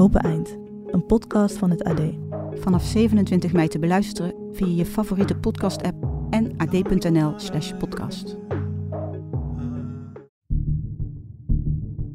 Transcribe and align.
Open 0.00 0.20
Eind, 0.20 0.56
een 0.86 1.06
podcast 1.06 1.58
van 1.58 1.70
het 1.70 1.84
AD. 1.84 2.00
Vanaf 2.54 2.84
27 2.84 3.52
mei 3.52 3.68
te 3.68 3.78
beluisteren 3.78 4.34
via 4.52 4.66
je 4.66 4.86
favoriete 4.86 5.34
podcast-app 5.34 6.06
en 6.30 6.54
ad.nl/slash 6.56 7.72
podcast. 7.78 8.36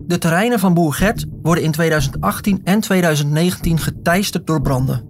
De 0.05 0.17
terreinen 0.17 0.59
van 0.59 0.73
Boer 0.73 0.93
Gert 0.93 1.25
worden 1.41 1.63
in 1.63 1.71
2018 1.71 2.61
en 2.63 2.79
2019 2.79 3.79
geteisterd 3.79 4.47
door 4.47 4.61
branden. 4.61 5.07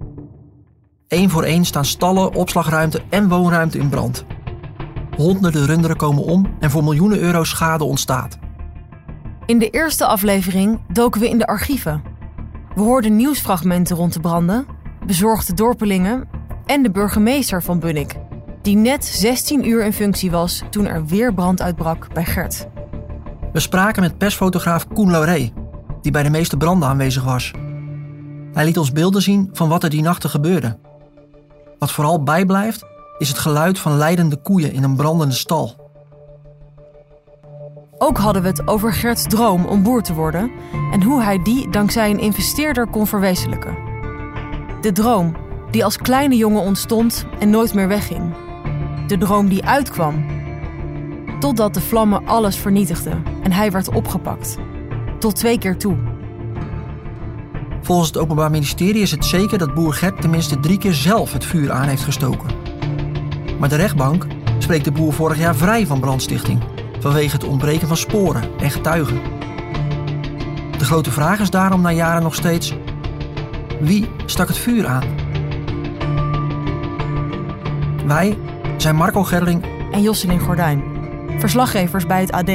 Eén 1.08 1.30
voor 1.30 1.44
één 1.44 1.66
staan 1.66 1.86
stallen, 1.86 2.34
opslagruimte 2.34 3.02
en 3.10 3.28
woonruimte 3.28 3.78
in 3.78 3.90
brand. 3.90 4.26
Honderden 5.18 5.66
runderen 5.66 5.98
komen 5.98 6.24
om 6.24 6.56
en 6.60 6.72
voor 6.72 6.84
miljoenen 6.84 7.20
euro 7.20 7.44
schade 7.44 7.84
ontstaat. 7.84 8.38
In 9.46 9.60
de 9.60 9.70
eerste 9.70 10.06
aflevering 10.06 10.80
doken 10.94 11.22
we 11.22 11.30
in 11.30 11.38
de 11.38 11.48
archieven. 11.48 12.15
We 12.76 12.82
hoorden 12.82 13.16
nieuwsfragmenten 13.16 13.96
rond 13.96 14.14
de 14.14 14.20
branden, 14.20 14.66
bezorgde 15.06 15.54
dorpelingen 15.54 16.28
en 16.66 16.84
de 16.84 16.92
burgemeester 16.92 17.64
van 17.64 17.80
Bunnik, 17.80 18.16
die 18.62 18.76
net 18.76 19.06
16 19.06 19.68
uur 19.68 19.86
in 19.86 19.94
functie 19.94 20.32
was 20.32 20.64
toen 20.70 20.86
er 20.86 21.06
weer 21.06 21.34
brand 21.34 21.62
uitbrak 21.62 22.14
bij 22.14 22.26
Gert. 22.26 22.68
We 23.54 23.60
spraken 23.60 24.02
met 24.02 24.18
persfotograaf 24.18 24.88
Koen 24.88 25.12
Lauré, 25.12 25.54
die 26.02 26.12
bij 26.12 26.24
de 26.24 26.30
meeste 26.30 26.58
branden 26.58 26.90
aanwezig 26.90 27.24
was. 27.24 27.52
Hij 28.54 28.66
liet 28.66 28.78
ons 28.78 28.92
beelden 28.92 29.22
zien 29.22 29.50
van 29.54 29.70
wat 29.70 29.84
er 29.84 29.90
die 29.90 30.02
nachten 30.02 30.30
gebeurde. 30.30 30.78
Wat 31.80 31.92
vooral 31.92 32.24
bijblijft, 32.24 32.86
is 33.18 33.28
het 33.28 33.38
geluid 33.38 33.80
van 33.80 33.98
leidende 33.98 34.42
koeien 34.42 34.74
in 34.74 34.84
een 34.84 34.96
brandende 34.96 35.36
stal. 35.36 35.85
Ook 38.06 38.18
hadden 38.18 38.42
we 38.42 38.48
het 38.48 38.68
over 38.68 38.94
Gerts 38.94 39.24
droom 39.24 39.66
om 39.66 39.84
boer 39.84 40.02
te 40.02 40.14
worden 40.14 40.52
en 40.92 41.04
hoe 41.04 41.22
hij 41.22 41.42
die 41.42 41.70
dankzij 41.70 42.10
een 42.10 42.20
investeerder 42.20 42.88
kon 42.88 43.08
verwezenlijken. 43.08 43.78
De 44.82 44.92
droom 44.92 45.36
die 45.72 45.84
als 45.84 45.98
kleine 45.98 46.36
jongen 46.36 46.62
ontstond 46.62 47.26
en 47.40 47.50
nooit 47.50 47.74
meer 47.74 47.88
wegging. 47.88 48.34
De 49.08 49.18
droom 49.18 49.50
die 49.50 49.66
uitkwam. 49.66 50.26
Totdat 51.40 51.74
de 51.74 51.82
vlammen 51.82 52.28
alles 52.28 52.56
vernietigden 52.56 53.24
en 53.44 53.52
hij 53.52 53.72
werd 53.72 53.90
opgepakt. 53.90 54.58
Tot 55.20 55.36
twee 55.36 55.58
keer 55.58 55.78
toe. 55.78 55.98
Volgens 57.82 58.08
het 58.08 58.18
Openbaar 58.18 58.52
Ministerie 58.52 59.02
is 59.02 59.12
het 59.12 59.26
zeker 59.26 59.58
dat 59.58 59.74
boer 59.74 59.94
Gert 59.94 60.22
tenminste 60.22 60.60
drie 60.60 60.78
keer 60.78 60.94
zelf 60.94 61.34
het 61.34 61.46
vuur 61.46 61.72
aan 61.72 61.88
heeft 61.88 62.04
gestoken. 62.04 62.50
Maar 63.60 63.70
de 63.70 63.76
rechtbank 63.76 64.28
spreekt 64.60 64.86
de 64.86 64.92
boer 64.92 65.14
vorig 65.14 65.38
jaar 65.38 65.56
vrij 65.56 65.88
van 65.88 66.00
brandstichting 66.00 66.75
vanwege 67.06 67.36
het 67.36 67.44
ontbreken 67.44 67.88
van 67.88 67.98
sporen 67.98 68.44
en 68.60 68.72
getuigen. 68.72 69.22
De 70.78 70.86
grote 70.86 71.12
vraag 71.12 71.40
is 71.40 71.50
daarom 71.50 71.82
na 71.82 71.92
jaren 71.92 72.24
nog 72.24 72.36
steeds: 72.36 72.74
wie 73.80 74.10
stak 74.26 74.48
het 74.48 74.58
vuur 74.58 74.88
aan? 74.88 75.04
Wij 78.06 78.38
zijn 78.78 78.96
Marco 78.96 79.24
Gerling 79.24 79.66
En 79.92 80.02
Josselin 80.02 80.40
Gordijn, 80.40 80.84
verslaggevers 81.40 82.06
bij 82.06 82.22
het 82.22 82.32
AD. 82.32 82.50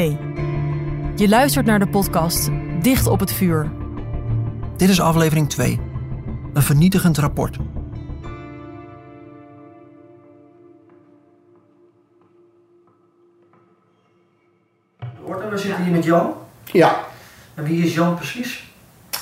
Je 1.17 1.29
luistert 1.29 1.67
naar 1.67 1.79
de 1.79 1.89
podcast 1.89 2.51
Dicht 2.83 3.07
op 3.07 3.21
het 3.21 3.33
vuur. 3.33 3.73
Dit 4.77 4.89
is 4.89 5.01
aflevering 5.01 5.49
2. 5.49 5.81
Een 6.53 6.63
vernietigend 6.63 7.19
rapport. 7.19 7.59
Met 15.91 16.05
Jan. 16.05 16.33
Ja, 16.65 16.97
En 17.55 17.65
wie 17.65 17.85
is 17.87 17.95
Jan 17.95 18.15
precies? 18.15 18.69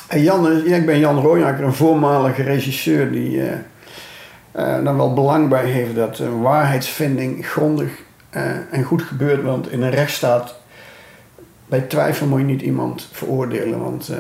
en 0.09 0.23
Jan, 0.23 0.53
is- 0.53 0.63
ja, 0.71 0.77
ik 0.77 0.87
ben 0.87 0.99
Jan 0.99 1.19
Rooijakker, 1.21 1.65
een 1.65 1.73
voormalige 1.75 2.43
regisseur 2.43 3.13
die 3.13 3.43
eh 3.43 3.59
eh, 4.53 4.85
daar 4.85 4.97
wel 4.97 5.15
belang 5.15 5.49
bij 5.49 5.65
heeft 5.67 5.95
dat 5.95 6.19
een 6.19 6.41
waarheidsvinding 6.41 7.47
grondig 7.47 7.91
eh, 8.31 8.43
en 8.71 8.83
goed 8.85 9.03
gebeurt. 9.03 9.43
Want 9.43 9.71
in 9.71 9.83
een 9.83 9.91
rechtsstaat, 9.91 10.55
bij 11.67 11.81
twijfel 11.81 12.27
moet 12.27 12.39
je 12.39 12.45
niet 12.45 12.63
iemand 12.63 13.09
veroordelen. 13.13 13.81
Want 13.81 14.09
eh, 14.09 14.19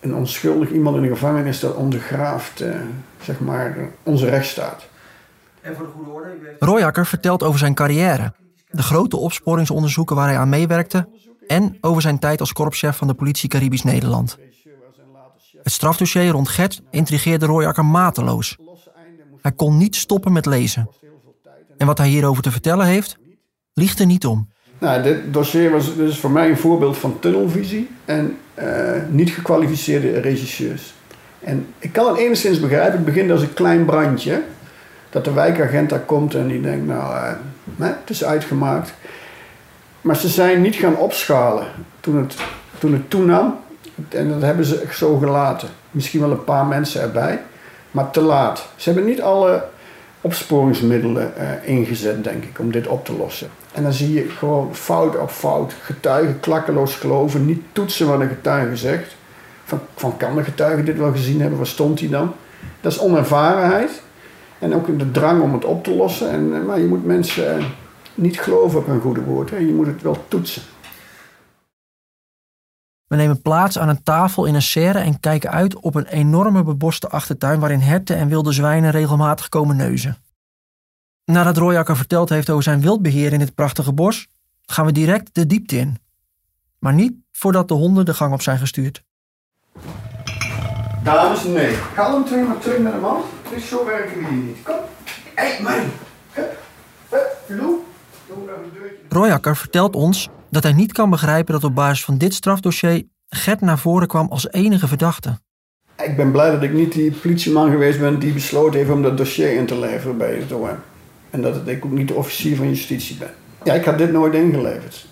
een 0.00 0.14
onschuldig 0.14 0.70
iemand 0.70 0.96
in 0.96 1.02
de 1.02 1.08
gevangenis, 1.08 1.60
dat 1.60 1.74
ondergraaft 1.74 2.60
eh, 2.60 2.74
zeg 3.22 3.40
maar, 3.40 3.76
onze 4.02 4.28
rechtsstaat. 4.28 4.86
En 5.60 5.76
voor 5.76 5.84
de 5.86 5.92
goede 5.96 6.10
orde, 6.10 6.30
Royakker 6.58 7.06
vertelt 7.06 7.42
over 7.42 7.58
zijn 7.58 7.74
carrière, 7.74 8.32
de 8.70 8.82
grote 8.82 9.16
opsporingsonderzoeken 9.16 10.16
waar 10.16 10.28
hij 10.28 10.38
aan 10.38 10.48
meewerkte 10.48 11.08
en 11.46 11.76
over 11.80 12.02
zijn 12.02 12.18
tijd 12.18 12.40
als 12.40 12.52
korpschef 12.52 12.96
van 12.96 13.06
de 13.06 13.14
politie 13.14 13.48
Caribisch 13.48 13.82
Nederland. 13.82 14.38
Het 15.62 15.72
strafdossier 15.72 16.28
rond 16.28 16.48
Gert 16.48 16.82
intrigeerde 16.90 17.46
Royakker 17.46 17.84
mateloos. 17.84 18.56
Hij 19.42 19.52
kon 19.52 19.76
niet 19.76 19.96
stoppen 19.96 20.32
met 20.32 20.46
lezen. 20.46 20.90
En 21.76 21.86
wat 21.86 21.98
hij 21.98 22.08
hierover 22.08 22.42
te 22.42 22.50
vertellen 22.50 22.86
heeft, 22.86 23.18
liegt 23.74 23.98
er 23.98 24.06
niet 24.06 24.26
om. 24.26 24.48
Nou, 24.78 25.02
dit 25.02 25.32
dossier 25.32 25.70
was 25.70 25.96
dus 25.96 26.18
voor 26.18 26.30
mij 26.30 26.48
een 26.48 26.56
voorbeeld 26.56 26.98
van 26.98 27.18
tunnelvisie 27.18 27.90
en 28.04 28.36
eh, 28.54 28.66
niet 29.08 29.30
gekwalificeerde 29.30 30.20
regisseurs. 30.20 30.94
En 31.40 31.66
ik 31.78 31.92
kan 31.92 32.08
het 32.08 32.16
enigszins 32.16 32.60
begrijpen, 32.60 32.92
het 32.92 33.04
begint 33.04 33.30
als 33.30 33.42
een 33.42 33.54
klein 33.54 33.84
brandje. 33.84 34.42
Dat 35.10 35.24
de 35.24 35.32
wijkagent 35.32 35.90
daar 35.90 36.00
komt 36.00 36.34
en 36.34 36.48
die 36.48 36.60
denkt, 36.60 36.86
nou, 36.86 37.16
eh, 37.16 37.86
het 37.86 38.10
is 38.10 38.24
uitgemaakt. 38.24 38.94
Maar 40.02 40.16
ze 40.16 40.28
zijn 40.28 40.62
niet 40.62 40.74
gaan 40.74 40.96
opschalen 40.96 41.66
toen 42.00 42.16
het, 42.16 42.36
toen 42.78 42.92
het 42.92 43.10
toenam. 43.10 43.58
En 44.08 44.28
dat 44.28 44.42
hebben 44.42 44.64
ze 44.64 44.84
zo 44.92 45.16
gelaten. 45.16 45.68
Misschien 45.90 46.20
wel 46.20 46.30
een 46.30 46.44
paar 46.44 46.66
mensen 46.66 47.00
erbij, 47.00 47.42
maar 47.90 48.10
te 48.10 48.20
laat. 48.20 48.68
Ze 48.76 48.90
hebben 48.90 49.08
niet 49.08 49.22
alle 49.22 49.64
opsporingsmiddelen 50.20 51.36
eh, 51.36 51.68
ingezet, 51.68 52.24
denk 52.24 52.44
ik, 52.44 52.58
om 52.58 52.72
dit 52.72 52.86
op 52.86 53.04
te 53.04 53.12
lossen. 53.12 53.48
En 53.72 53.82
dan 53.82 53.92
zie 53.92 54.12
je 54.12 54.28
gewoon 54.28 54.74
fout 54.74 55.18
op 55.18 55.30
fout. 55.30 55.74
Getuigen 55.82 56.40
klakkeloos 56.40 56.94
geloven, 56.94 57.46
niet 57.46 57.62
toetsen 57.72 58.06
wat 58.06 58.20
een 58.20 58.28
getuige 58.28 58.76
zegt. 58.76 59.16
Van, 59.64 59.80
van 59.94 60.16
kan 60.16 60.36
de 60.36 60.44
getuige 60.44 60.82
dit 60.82 60.98
wel 60.98 61.12
gezien 61.12 61.40
hebben, 61.40 61.58
waar 61.58 61.66
stond 61.66 62.00
hij 62.00 62.08
dan? 62.08 62.32
Dat 62.80 62.92
is 62.92 62.98
onervarenheid. 62.98 64.02
En 64.58 64.74
ook 64.74 64.98
de 64.98 65.10
drang 65.10 65.42
om 65.42 65.52
het 65.52 65.64
op 65.64 65.84
te 65.84 65.94
lossen. 65.94 66.30
En, 66.30 66.52
eh, 66.54 66.66
maar 66.66 66.80
je 66.80 66.86
moet 66.86 67.06
mensen 67.06 67.56
eh, 67.56 67.64
niet 68.14 68.40
geloven 68.40 68.78
op 68.78 68.86
hun 68.86 69.00
goede 69.00 69.22
woord. 69.22 69.50
Hè. 69.50 69.56
Je 69.56 69.72
moet 69.72 69.86
het 69.86 70.02
wel 70.02 70.24
toetsen. 70.28 70.62
We 73.06 73.16
nemen 73.16 73.42
plaats 73.42 73.78
aan 73.78 73.88
een 73.88 74.02
tafel 74.02 74.44
in 74.44 74.54
een 74.54 74.62
serre 74.62 74.98
en 74.98 75.20
kijken 75.20 75.50
uit 75.50 75.76
op 75.76 75.94
een 75.94 76.06
enorme 76.06 76.62
beboste 76.62 77.08
achtertuin 77.08 77.60
waarin 77.60 77.80
herten 77.80 78.16
en 78.16 78.28
wilde 78.28 78.52
zwijnen 78.52 78.90
regelmatig 78.90 79.48
komen 79.48 79.76
neuzen. 79.76 80.16
Nadat 81.24 81.56
Royakker 81.56 81.96
verteld 81.96 82.28
heeft 82.28 82.50
over 82.50 82.62
zijn 82.62 82.80
wildbeheer 82.80 83.32
in 83.32 83.38
dit 83.38 83.54
prachtige 83.54 83.92
bos, 83.92 84.28
gaan 84.66 84.86
we 84.86 84.92
direct 84.92 85.34
de 85.34 85.46
diepte 85.46 85.76
in. 85.76 85.98
Maar 86.78 86.94
niet 86.94 87.12
voordat 87.32 87.68
de 87.68 87.74
honden 87.74 88.04
de 88.04 88.14
gang 88.14 88.32
op 88.32 88.42
zijn 88.42 88.58
gestuurd. 88.58 89.04
Dames, 91.02 91.44
nee. 91.44 91.78
Kalm 91.94 92.24
twee 92.24 92.44
maar 92.44 92.58
terug 92.58 92.78
naar 92.78 92.92
de 92.92 92.98
man. 92.98 93.22
Dus 93.54 93.68
zo 93.68 93.84
werken 93.84 94.18
we 94.18 94.28
hier 94.28 94.42
niet. 94.42 94.62
Kom. 94.62 94.76
Hé, 95.34 95.46
hey, 95.46 95.62
man. 95.62 95.90
Hup. 96.32 96.58
Hup. 97.08 97.38
Lou. 97.46 97.84
Royakker 99.08 99.56
vertelt 99.56 99.94
ons 99.96 100.28
dat 100.50 100.62
hij 100.62 100.72
niet 100.72 100.92
kan 100.92 101.10
begrijpen 101.10 101.52
dat 101.52 101.64
op 101.64 101.74
basis 101.74 102.04
van 102.04 102.18
dit 102.18 102.34
strafdossier 102.34 103.02
Gert 103.34 103.60
naar 103.60 103.78
voren 103.78 104.08
kwam 104.08 104.26
als 104.30 104.50
enige 104.50 104.88
verdachte. 104.88 105.38
Ik 106.02 106.16
ben 106.16 106.30
blij 106.30 106.50
dat 106.50 106.62
ik 106.62 106.72
niet 106.72 106.92
die 106.92 107.12
politieman 107.12 107.70
geweest 107.70 107.98
ben 107.98 108.18
die 108.18 108.32
besloten 108.32 108.78
heeft 108.78 108.90
om 108.90 109.02
dat 109.02 109.16
dossier 109.16 109.56
in 109.56 109.66
te 109.66 109.78
leveren 109.78 110.16
bij 110.16 110.34
het 110.34 110.52
OM. 110.52 110.68
En 111.30 111.42
dat 111.42 111.68
ik 111.68 111.84
ook 111.84 111.90
niet 111.90 112.08
de 112.08 112.14
officier 112.14 112.56
van 112.56 112.68
justitie 112.68 113.16
ben. 113.16 113.30
Ja, 113.64 113.74
ik 113.74 113.84
had 113.84 113.98
dit 113.98 114.12
nooit 114.12 114.34
ingeleverd. 114.34 115.06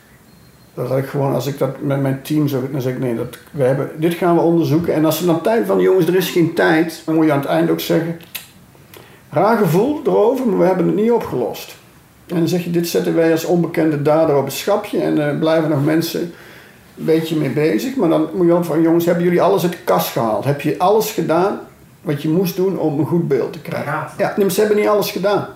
Dat 0.75 0.89
had 0.89 0.99
ik 0.99 1.07
gewoon, 1.07 1.35
als 1.35 1.47
ik 1.47 1.59
dat 1.59 1.83
met 1.83 2.01
mijn 2.01 2.23
team 2.23 2.49
zou, 2.49 2.73
dan 2.73 2.81
zeg 2.81 2.93
ik 2.93 2.99
nee, 2.99 3.15
dat, 3.15 3.39
we 3.51 3.63
hebben, 3.63 3.91
dit 3.97 4.15
gaan 4.15 4.35
we 4.35 4.41
onderzoeken. 4.41 4.95
En 4.95 5.05
als 5.05 5.19
ze 5.19 5.27
dan 5.27 5.43
tijd 5.43 5.67
van, 5.67 5.81
jongens, 5.81 6.07
er 6.07 6.17
is 6.17 6.31
geen 6.31 6.55
tijd, 6.55 7.03
dan 7.05 7.15
moet 7.15 7.25
je 7.25 7.33
aan 7.33 7.39
het 7.39 7.49
eind 7.49 7.71
ook 7.71 7.81
zeggen, 7.81 8.21
raar 9.31 9.59
gevoel 9.59 10.01
erover, 10.05 10.49
maar 10.49 10.59
we 10.59 10.65
hebben 10.65 10.87
het 10.87 10.95
niet 10.95 11.11
opgelost. 11.11 11.77
En 12.31 12.37
dan 12.37 12.49
zeg 12.49 12.65
je, 12.65 12.71
dit 12.71 12.88
zetten 12.88 13.15
wij 13.15 13.32
als 13.32 13.44
onbekende 13.44 14.03
dader 14.03 14.37
op 14.37 14.44
het 14.44 14.53
schapje 14.53 15.00
en 15.00 15.19
er 15.19 15.37
blijven 15.37 15.71
nog 15.71 15.85
mensen 15.85 16.21
een 16.21 17.05
beetje 17.05 17.37
mee 17.37 17.50
bezig. 17.50 17.97
Maar 17.97 18.09
dan 18.09 18.29
moet 18.35 18.47
je 18.47 18.53
ook 18.53 18.65
van, 18.65 18.82
jongens, 18.82 19.05
hebben 19.05 19.25
jullie 19.25 19.43
alles 19.43 19.62
uit 19.62 19.73
de 19.73 19.79
kast 19.85 20.09
gehaald? 20.09 20.44
Heb 20.44 20.61
je 20.61 20.79
alles 20.79 21.11
gedaan 21.11 21.61
wat 22.03 22.23
je 22.23 22.29
moest 22.29 22.56
doen 22.56 22.79
om 22.79 22.99
een 22.99 23.06
goed 23.06 23.29
beeld 23.29 23.53
te 23.53 23.61
krijgen? 23.61 23.93
Ja. 23.93 24.35
Ja, 24.37 24.49
ze 24.49 24.61
hebben 24.61 24.79
niet 24.79 24.88
alles 24.88 25.11
gedaan. 25.11 25.49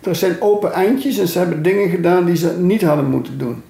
Er 0.00 0.16
zijn 0.16 0.40
open 0.40 0.72
eindjes 0.72 1.18
en 1.18 1.28
ze 1.28 1.38
hebben 1.38 1.62
dingen 1.62 1.88
gedaan 1.88 2.24
die 2.24 2.36
ze 2.36 2.58
niet 2.58 2.82
hadden 2.82 3.10
moeten 3.10 3.38
doen. 3.38 3.62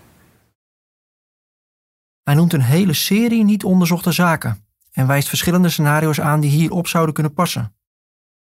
Hij 2.22 2.34
noemt 2.34 2.52
een 2.52 2.62
hele 2.62 2.94
serie 2.94 3.44
niet 3.44 3.64
onderzochte 3.64 4.12
zaken 4.12 4.64
en 4.92 5.06
wijst 5.06 5.28
verschillende 5.28 5.68
scenario's 5.68 6.20
aan 6.20 6.40
die 6.40 6.50
hierop 6.50 6.86
zouden 6.86 7.14
kunnen 7.14 7.32
passen. 7.32 7.74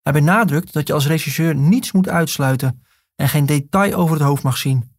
Hij 0.02 0.12
benadrukt 0.12 0.72
dat 0.72 0.86
je 0.86 0.92
als 0.92 1.06
regisseur 1.06 1.54
niets 1.54 1.92
moet 1.92 2.08
uitsluiten 2.08 2.82
en 3.20 3.28
geen 3.28 3.46
detail 3.46 3.94
over 3.94 4.14
het 4.16 4.24
hoofd 4.24 4.42
mag 4.42 4.56
zien. 4.56 4.96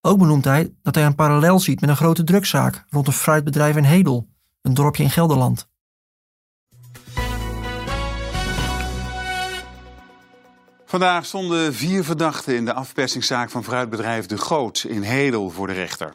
Ook 0.00 0.18
benoemt 0.18 0.44
hij 0.44 0.74
dat 0.82 0.94
hij 0.94 1.04
een 1.04 1.14
parallel 1.14 1.58
ziet 1.60 1.80
met 1.80 1.90
een 1.90 1.96
grote 1.96 2.24
drugzaak 2.24 2.84
rond 2.88 3.06
een 3.06 3.12
fruitbedrijf 3.12 3.76
in 3.76 3.84
Hedel, 3.84 4.28
een 4.62 4.74
dorpje 4.74 5.02
in 5.02 5.10
Gelderland. 5.10 5.68
Vandaag 10.84 11.24
stonden 11.24 11.74
vier 11.74 12.04
verdachten 12.04 12.56
in 12.56 12.64
de 12.64 12.72
afpersingszaak 12.72 13.50
van 13.50 13.64
fruitbedrijf 13.64 14.26
De 14.26 14.38
Goot 14.38 14.84
in 14.88 15.02
Hedel 15.02 15.50
voor 15.50 15.66
de 15.66 15.72
rechter. 15.72 16.14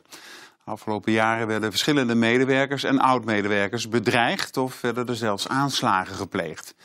Afgelopen 0.63 1.11
jaren 1.11 1.47
werden 1.47 1.69
verschillende 1.69 2.15
medewerkers 2.15 2.83
en 2.83 2.99
oud-medewerkers 2.99 3.89
bedreigd 3.89 4.57
of 4.57 4.81
werden 4.81 5.07
er 5.07 5.15
zelfs 5.15 5.47
aanslagen 5.47 6.15
gepleegd. 6.15 6.75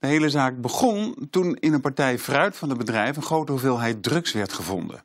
De 0.00 0.06
hele 0.06 0.28
zaak 0.30 0.60
begon 0.60 1.28
toen 1.30 1.56
in 1.56 1.72
een 1.72 1.80
partij 1.80 2.18
fruit 2.18 2.56
van 2.56 2.68
het 2.68 2.78
bedrijf 2.78 3.16
een 3.16 3.22
grote 3.22 3.52
hoeveelheid 3.52 4.02
drugs 4.02 4.32
werd 4.32 4.52
gevonden. 4.52 5.04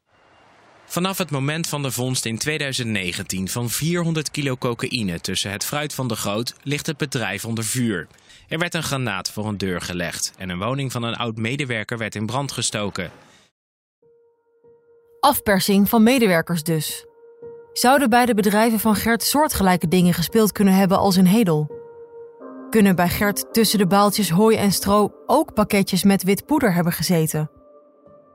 Vanaf 0.86 1.18
het 1.18 1.32
moment 1.32 1.68
van 1.68 1.82
de 1.82 1.92
vondst 1.92 2.26
in 2.26 2.38
2019 2.38 3.50
van 3.50 3.70
400 3.70 4.32
kilo 4.32 4.58
cocaïne 4.58 5.20
tussen 5.22 5.52
het 5.52 5.66
fruit 5.66 5.94
van 5.94 6.08
de 6.08 6.16
Groot 6.16 6.56
ligt 6.64 6.86
het 6.86 6.98
bedrijf 6.98 7.46
onder 7.46 7.64
vuur. 7.64 8.08
Er 8.48 8.60
werd 8.60 8.74
een 8.74 8.84
granaat 8.84 9.32
voor 9.32 9.48
een 9.48 9.58
deur 9.58 9.82
gelegd 9.82 10.34
en 10.38 10.50
een 10.50 10.60
woning 10.60 10.92
van 10.92 11.04
een 11.04 11.16
oud-medewerker 11.16 11.98
werd 11.98 12.16
in 12.16 12.26
brand 12.26 12.52
gestoken. 12.52 13.12
Afpersing 15.20 15.90
van 15.90 16.04
medewerkers 16.04 16.64
dus. 16.64 17.06
Zouden 17.74 18.10
bij 18.10 18.26
de 18.26 18.34
bedrijven 18.34 18.80
van 18.80 18.96
Gert 18.96 19.24
soortgelijke 19.24 19.88
dingen 19.88 20.14
gespeeld 20.14 20.52
kunnen 20.52 20.74
hebben 20.74 20.98
als 20.98 21.18
in 21.18 21.26
Hedel? 21.26 21.75
Kunnen 22.76 22.96
bij 22.96 23.10
Gert 23.10 23.54
tussen 23.54 23.80
de 23.80 23.88
baaltjes 23.88 24.30
hooi 24.30 24.58
en 24.58 24.72
stro 24.72 25.12
ook 25.26 25.54
pakketjes 25.54 26.04
met 26.04 26.24
wit 26.24 26.46
poeder 26.46 26.74
hebben 26.74 26.94
gezeten? 26.94 27.52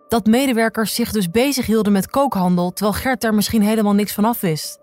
Dat 0.09 0.27
medewerkers 0.27 0.95
zich 0.95 1.13
dus 1.13 1.31
bezig 1.31 1.67
hielden 1.67 1.93
met 1.93 2.11
kookhandel 2.11 2.73
terwijl 2.73 2.97
Gert 2.97 3.21
daar 3.21 3.35
misschien 3.35 3.63
helemaal 3.63 3.93
niks 3.93 4.13
van 4.13 4.25
af 4.25 4.41
wist. 4.41 4.79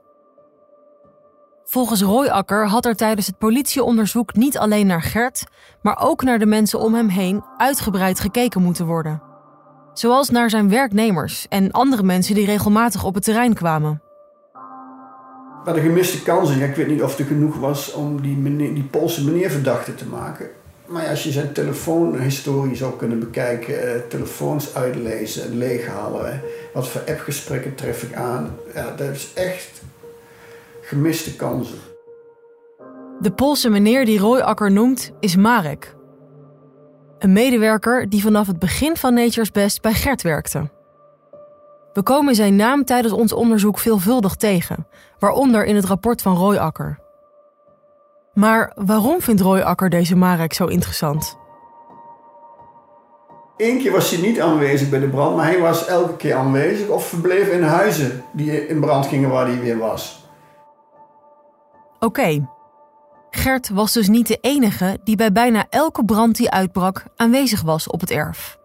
Volgens 1.63 2.01
Royakker 2.01 2.67
had 2.67 2.85
er 2.85 2.95
tijdens 2.95 3.27
het 3.27 3.37
politieonderzoek 3.37 4.35
niet 4.35 4.57
alleen 4.57 4.87
naar 4.87 5.01
Gert, 5.01 5.43
maar 5.81 5.99
ook 6.01 6.23
naar 6.23 6.39
de 6.39 6.45
mensen 6.45 6.79
om 6.79 6.93
hem 6.93 7.07
heen 7.07 7.43
uitgebreid 7.57 8.19
gekeken 8.19 8.61
moeten 8.61 8.85
worden. 8.85 9.21
Zoals 9.93 10.29
naar 10.29 10.49
zijn 10.49 10.69
werknemers 10.69 11.47
en 11.47 11.71
andere 11.71 12.03
mensen 12.03 12.35
die 12.35 12.45
regelmatig 12.45 13.03
op 13.03 13.13
het 13.13 13.23
terrein 13.23 13.53
kwamen. 13.53 14.01
Maar 15.67 15.75
de 15.75 15.81
gemiste 15.81 16.23
kansen, 16.23 16.61
ik 16.61 16.75
weet 16.75 16.87
niet 16.87 17.01
of 17.01 17.19
er 17.19 17.25
genoeg 17.25 17.55
was 17.55 17.93
om 17.93 18.21
die, 18.21 18.35
meneer, 18.37 18.73
die 18.73 18.83
Poolse 18.83 19.23
meneer 19.23 19.51
verdachte 19.51 19.95
te 19.95 20.05
maken. 20.05 20.49
Maar 20.85 21.07
als 21.07 21.23
je 21.23 21.31
zijn 21.31 21.53
telefoonhistorie 21.53 22.75
zou 22.75 22.97
kunnen 22.97 23.19
bekijken, 23.19 23.93
eh, 23.93 24.01
telefoons 24.09 24.75
uitlezen 24.75 25.43
en 25.43 25.57
leeghalen, 25.57 26.41
wat 26.73 26.87
voor 26.87 27.01
appgesprekken 27.07 27.75
tref 27.75 28.03
ik 28.03 28.13
aan, 28.13 28.55
ja, 28.73 28.95
dat 28.95 29.09
is 29.09 29.31
echt 29.33 29.81
gemiste 30.81 31.35
kansen. 31.35 31.77
De 33.19 33.31
Poolse 33.31 33.69
meneer 33.69 34.05
die 34.05 34.19
Royakker 34.19 34.71
noemt 34.71 35.11
is 35.19 35.35
Marek. 35.35 35.95
Een 37.19 37.33
medewerker 37.33 38.09
die 38.09 38.21
vanaf 38.21 38.47
het 38.47 38.59
begin 38.59 38.97
van 38.97 39.13
Nature's 39.13 39.51
Best 39.51 39.81
bij 39.81 39.93
Gert 39.93 40.21
werkte. 40.21 40.69
We 41.97 42.03
komen 42.03 42.35
zijn 42.35 42.55
naam 42.55 42.85
tijdens 42.85 43.13
ons 43.13 43.33
onderzoek 43.33 43.79
veelvuldig 43.79 44.35
tegen, 44.35 44.87
waaronder 45.19 45.65
in 45.65 45.75
het 45.75 45.85
rapport 45.85 46.21
van 46.21 46.35
Royakker. 46.35 46.99
Maar 48.33 48.71
waarom 48.75 49.21
vindt 49.21 49.41
Royakker 49.41 49.89
deze 49.89 50.15
Marek 50.15 50.53
zo 50.53 50.65
interessant? 50.65 51.37
Eén 53.57 53.79
keer 53.79 53.91
was 53.91 54.11
hij 54.11 54.21
niet 54.21 54.41
aanwezig 54.41 54.89
bij 54.89 54.99
de 54.99 55.07
brand, 55.09 55.35
maar 55.35 55.45
hij 55.45 55.59
was 55.59 55.85
elke 55.85 56.15
keer 56.15 56.35
aanwezig 56.35 56.87
of 56.87 57.07
verbleef 57.07 57.47
in 57.47 57.63
huizen 57.63 58.23
die 58.33 58.67
in 58.67 58.79
brand 58.79 59.05
gingen 59.05 59.29
waar 59.29 59.47
hij 59.47 59.59
weer 59.59 59.77
was. 59.77 60.29
Oké. 61.99 62.49
Gert 63.29 63.69
was 63.69 63.93
dus 63.93 64.07
niet 64.07 64.27
de 64.27 64.37
enige 64.41 64.99
die 65.03 65.15
bij 65.15 65.31
bijna 65.31 65.65
elke 65.69 66.05
brand 66.05 66.35
die 66.35 66.49
uitbrak 66.51 67.05
aanwezig 67.15 67.61
was 67.61 67.87
op 67.87 67.99
het 67.99 68.11
erf. 68.11 68.57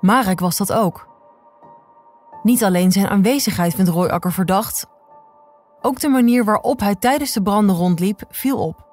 Marek 0.00 0.40
was 0.40 0.56
dat 0.56 0.72
ook. 0.72 1.07
Niet 2.48 2.64
alleen 2.64 2.92
zijn 2.92 3.08
aanwezigheid 3.08 3.74
vindt 3.74 3.90
Royakker 3.90 4.32
verdacht, 4.32 4.86
ook 5.82 6.00
de 6.00 6.08
manier 6.08 6.44
waarop 6.44 6.80
hij 6.80 6.94
tijdens 6.94 7.32
de 7.32 7.42
branden 7.42 7.76
rondliep 7.76 8.22
viel 8.30 8.58
op. 8.58 8.86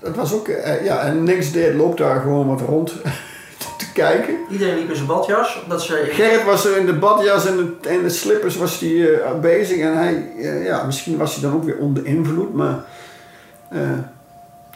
Dat 0.00 0.16
was 0.16 0.34
ook, 0.34 0.48
eh, 0.48 0.84
ja, 0.84 1.00
en 1.00 1.22
niks 1.22 1.52
deed, 1.52 1.74
loopt 1.74 1.98
daar 1.98 2.20
gewoon 2.20 2.46
wat 2.46 2.60
rond 2.60 2.88
te 3.78 3.92
kijken. 3.92 4.34
Iedereen 4.50 4.78
liep 4.78 4.88
in 4.88 4.94
zijn 4.94 5.06
badjas, 5.06 5.62
omdat 5.62 5.82
ze... 5.82 6.08
Gerrit 6.10 6.44
was 6.44 6.66
er 6.66 6.76
in 6.76 6.86
de 6.86 6.98
badjas 6.98 7.46
en 7.46 7.56
de, 7.56 7.88
en 7.88 8.02
de 8.02 8.10
slippers 8.10 8.56
was 8.56 8.80
hij 8.80 9.20
eh, 9.20 9.40
bezig 9.40 9.78
en 9.78 9.96
hij, 9.96 10.32
eh, 10.36 10.64
ja, 10.64 10.84
misschien 10.84 11.16
was 11.16 11.34
hij 11.34 11.42
dan 11.42 11.52
ook 11.52 11.64
weer 11.64 11.78
onder 11.78 12.06
invloed, 12.06 12.54
maar 12.54 12.84
eh, 13.68 13.98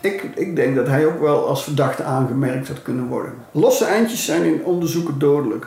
ik, 0.01 0.23
ik 0.35 0.57
denk 0.57 0.77
dat 0.77 0.87
hij 0.87 1.07
ook 1.07 1.21
wel 1.21 1.47
als 1.47 1.65
verdachte 1.65 2.03
aangemerkt 2.03 2.69
had 2.69 2.83
kunnen 2.83 3.07
worden. 3.07 3.35
Losse 3.51 3.85
eindjes 3.85 4.25
zijn 4.25 4.43
in 4.43 4.65
onderzoeken 4.65 5.19
dodelijk. 5.19 5.67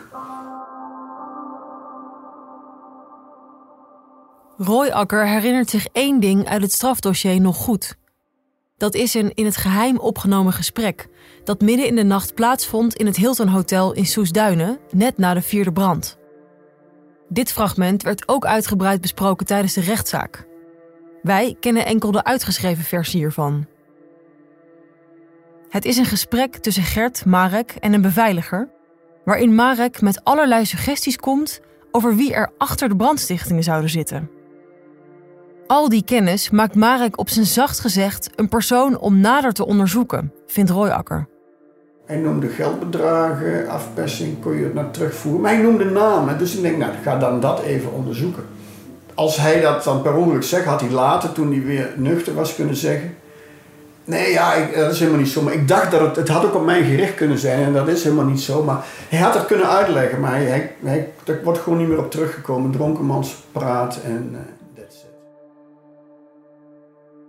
Royakker 4.58 5.28
herinnert 5.28 5.70
zich 5.70 5.88
één 5.92 6.20
ding 6.20 6.48
uit 6.48 6.62
het 6.62 6.72
strafdossier 6.72 7.42
nog 7.42 7.56
goed. 7.58 7.96
Dat 8.78 8.96
is 8.96 9.14
een 9.14 9.34
in 9.34 9.46
het 9.46 9.58
geheim 9.58 9.98
opgenomen 9.98 10.54
gesprek 10.54 11.08
dat 11.44 11.62
midden 11.62 11.88
in 11.88 11.96
de 11.96 12.04
nacht 12.04 12.34
plaatsvond 12.34 12.96
in 12.96 13.06
het 13.06 13.16
Hilton 13.16 13.48
Hotel 13.48 13.94
in 13.94 14.06
Soesduinen, 14.06 14.80
net 14.92 15.18
na 15.18 15.34
de 15.34 15.42
vierde 15.42 15.72
brand. 15.72 16.18
Dit 17.30 17.52
fragment 17.52 18.04
werd 18.04 18.28
ook 18.28 18.46
uitgebreid 18.46 19.02
besproken 19.02 19.46
tijdens 19.46 19.74
de 19.74 19.82
rechtszaak. 19.82 20.48
Wij 21.22 21.56
kennen 21.60 21.86
enkel 21.86 22.12
de 22.12 22.24
uitgeschreven 22.24 22.84
versie 22.84 23.20
hiervan. 23.20 23.68
Het 25.70 25.86
is 25.86 25.98
een 25.98 26.06
gesprek 26.06 26.56
tussen 26.56 26.84
Gert, 26.84 27.26
Marek 27.26 27.72
en 27.72 27.94
een 27.94 28.02
beveiliger, 28.02 28.70
waarin 29.26 29.56
Marek 29.56 30.02
met 30.02 30.24
allerlei 30.24 30.66
suggesties 30.66 31.18
komt 31.18 31.60
over 31.92 32.16
wie 32.16 32.34
er 32.34 32.52
achter 32.58 32.90
de 32.90 32.96
brandstichtingen 32.96 33.64
zouden 33.64 33.90
zitten. 33.90 34.37
Al 35.68 35.90
die 35.90 36.04
kennis 36.04 36.50
maakt 36.50 36.76
Marek 36.76 37.20
op 37.20 37.30
zijn 37.30 37.46
zacht 37.46 37.80
gezegd 37.80 38.30
een 38.36 38.50
persoon 38.50 39.00
om 39.00 39.20
nader 39.20 39.54
te 39.54 39.66
onderzoeken, 39.66 40.34
vindt 40.46 40.72
Royakker. 40.72 41.28
Hij 42.06 42.18
noemde 42.18 42.48
geldbedragen, 42.48 43.70
afpersing, 43.70 44.42
kon 44.42 44.58
je 44.58 44.64
het 44.64 44.74
naar 44.74 44.92
terugvoeren. 44.92 45.42
Maar 45.42 45.54
hij 45.54 45.62
noemde 45.62 45.86
namen, 45.86 46.38
dus 46.38 46.56
ik 46.56 46.62
denk, 46.62 46.78
nou, 46.78 46.92
ga 47.04 47.18
dan 47.18 47.40
dat 47.40 47.62
even 47.62 47.94
onderzoeken. 47.94 48.44
Als 49.14 49.38
hij 49.38 49.62
dat 49.62 49.84
dan 49.84 50.02
per 50.02 50.16
ongeluk 50.16 50.44
zegt, 50.44 50.66
had 50.66 50.82
hij 50.82 50.90
later, 50.90 51.32
toen 51.32 51.52
hij 51.52 51.62
weer 51.62 51.94
nuchter 51.96 52.34
was, 52.34 52.56
kunnen 52.56 52.76
zeggen... 52.76 53.16
Nee, 54.04 54.32
ja, 54.32 54.54
ik, 54.54 54.76
dat 54.76 54.92
is 54.92 55.00
helemaal 55.00 55.20
niet 55.20 55.30
zo. 55.30 55.42
Maar 55.42 55.54
ik 55.54 55.68
dacht 55.68 55.92
dat 55.92 56.02
het, 56.02 56.16
het 56.16 56.28
had 56.28 56.46
ook 56.46 56.56
op 56.56 56.66
mijn 56.66 56.84
gericht 56.84 57.16
kunnen 57.16 57.38
zijn 57.38 57.64
en 57.64 57.74
dat 57.74 57.88
is 57.88 58.04
helemaal 58.04 58.26
niet 58.26 58.42
zo. 58.42 58.64
Maar 58.64 58.86
hij 59.10 59.20
had 59.20 59.34
het 59.34 59.46
kunnen 59.46 59.70
uitleggen, 59.70 60.20
maar 60.20 60.32
hij, 60.32 60.76
hij, 60.84 61.10
er 61.26 61.44
wordt 61.44 61.60
gewoon 61.60 61.78
niet 61.80 61.88
meer 61.88 62.00
op 62.00 62.12
teruggekomen. 62.12 62.72
Dronkenmanspraat 62.72 64.00
en 64.04 64.36
it. 64.36 64.57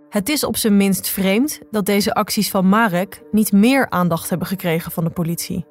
Het 0.09 0.29
is 0.29 0.43
op 0.43 0.57
zijn 0.57 0.77
minst 0.77 1.09
vreemd 1.09 1.59
dat 1.71 1.85
deze 1.85 2.13
acties 2.13 2.49
van 2.49 2.69
Marek 2.69 3.21
niet 3.31 3.51
meer 3.51 3.89
aandacht 3.89 4.29
hebben 4.29 4.47
gekregen 4.47 4.91
van 4.91 5.03
de 5.03 5.09
politie. 5.09 5.65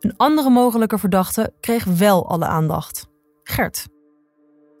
Een 0.00 0.14
andere 0.16 0.50
mogelijke 0.50 0.98
verdachte 0.98 1.52
kreeg 1.60 1.84
wel 1.84 2.28
alle 2.28 2.44
aandacht: 2.44 3.06
Gert. 3.42 3.86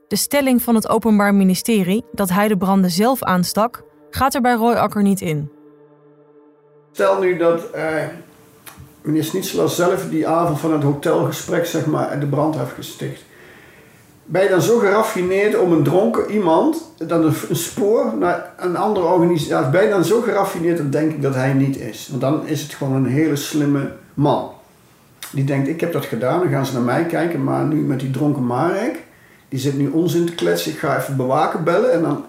De 0.08 0.16
stelling 0.16 0.62
van 0.62 0.74
het 0.74 0.88
Openbaar 0.88 1.34
Ministerie 1.34 2.04
dat 2.12 2.28
hij 2.28 2.48
de 2.48 2.56
branden 2.56 2.90
zelf 2.90 3.22
aanstak, 3.22 3.84
gaat 4.10 4.34
er 4.34 4.40
bij 4.40 4.54
Royakker 4.54 5.02
niet 5.02 5.20
in. 5.20 5.50
Stel 6.92 7.20
nu 7.20 7.36
dat 7.36 7.74
uh, 7.74 8.04
meneer 9.02 9.24
Snitselaar 9.24 9.68
zelf 9.68 10.08
die 10.08 10.28
avond 10.28 10.60
van 10.60 10.72
het 10.72 10.82
hotelgesprek 10.82 11.66
zeg 11.66 11.86
maar, 11.86 12.20
de 12.20 12.26
brand 12.26 12.56
heeft 12.56 12.72
gesticht. 12.72 13.24
Ben 14.28 14.42
je 14.42 14.48
dan 14.48 14.62
zo 14.62 14.78
geraffineerd 14.78 15.58
om 15.58 15.72
een 15.72 15.82
dronken 15.82 16.30
iemand, 16.30 16.92
dan 16.98 17.24
een, 17.24 17.56
spoor 17.56 18.16
naar 18.18 18.52
een 18.56 18.76
andere 18.76 19.06
organisatie, 19.06 19.70
ben 19.70 19.82
je 19.82 19.88
dan 19.88 20.04
zo 20.04 20.20
geraffineerd, 20.20 20.76
dan 20.76 20.90
denk 20.90 21.12
ik 21.12 21.22
dat 21.22 21.34
hij 21.34 21.52
niet 21.52 21.76
is. 21.76 22.08
Want 22.08 22.20
dan 22.20 22.46
is 22.46 22.62
het 22.62 22.74
gewoon 22.74 22.94
een 22.94 23.06
hele 23.06 23.36
slimme 23.36 23.92
man. 24.14 24.50
Die 25.32 25.44
denkt, 25.44 25.68
ik 25.68 25.80
heb 25.80 25.92
dat 25.92 26.04
gedaan, 26.04 26.40
dan 26.40 26.48
gaan 26.48 26.66
ze 26.66 26.72
naar 26.72 26.82
mij 26.82 27.04
kijken, 27.04 27.44
maar 27.44 27.64
nu 27.64 27.76
met 27.76 28.00
die 28.00 28.10
dronken 28.10 28.46
Marek, 28.46 29.04
die 29.48 29.58
zit 29.58 29.78
nu 29.78 29.88
onzin 29.88 30.26
te 30.26 30.34
kletsen. 30.34 30.72
Ik 30.72 30.78
ga 30.78 30.98
even 30.98 31.16
bewaken 31.16 31.64
bellen 31.64 31.92
en 31.92 32.02
dan 32.02 32.24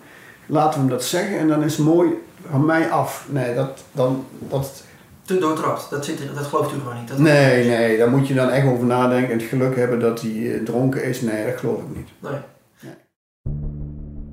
laten 0.46 0.74
we 0.74 0.80
hem 0.80 0.90
dat 0.90 1.04
zeggen. 1.04 1.40
En 1.40 1.48
dan 1.48 1.64
is 1.64 1.78
mooi 1.78 2.10
van 2.50 2.66
mij 2.66 2.90
af. 2.90 3.26
Nee, 3.30 3.56
dat, 3.56 3.84
dan, 3.92 4.26
dat, 4.50 4.84
Te 5.28 5.38
doortrapt, 5.38 5.90
dat, 5.90 6.06
zit 6.06 6.20
er, 6.20 6.36
dat 6.36 6.46
gelooft 6.46 6.74
u 6.74 6.78
gewoon 6.78 7.00
niet. 7.00 7.08
Dat 7.08 7.18
nee, 7.18 7.68
nee, 7.68 7.98
daar 7.98 8.10
moet 8.10 8.28
je 8.28 8.34
dan 8.34 8.50
echt 8.50 8.68
over 8.68 8.86
nadenken. 8.86 9.32
En 9.32 9.38
het 9.40 9.48
geluk 9.48 9.76
hebben 9.76 10.00
dat 10.00 10.22
hij 10.22 10.54
eh, 10.54 10.64
dronken 10.64 11.04
is. 11.04 11.22
Nee, 11.22 11.46
dat 11.46 11.60
geloof 11.60 11.82
ik 11.82 11.96
niet. 11.96 12.10
Nee. 12.20 12.40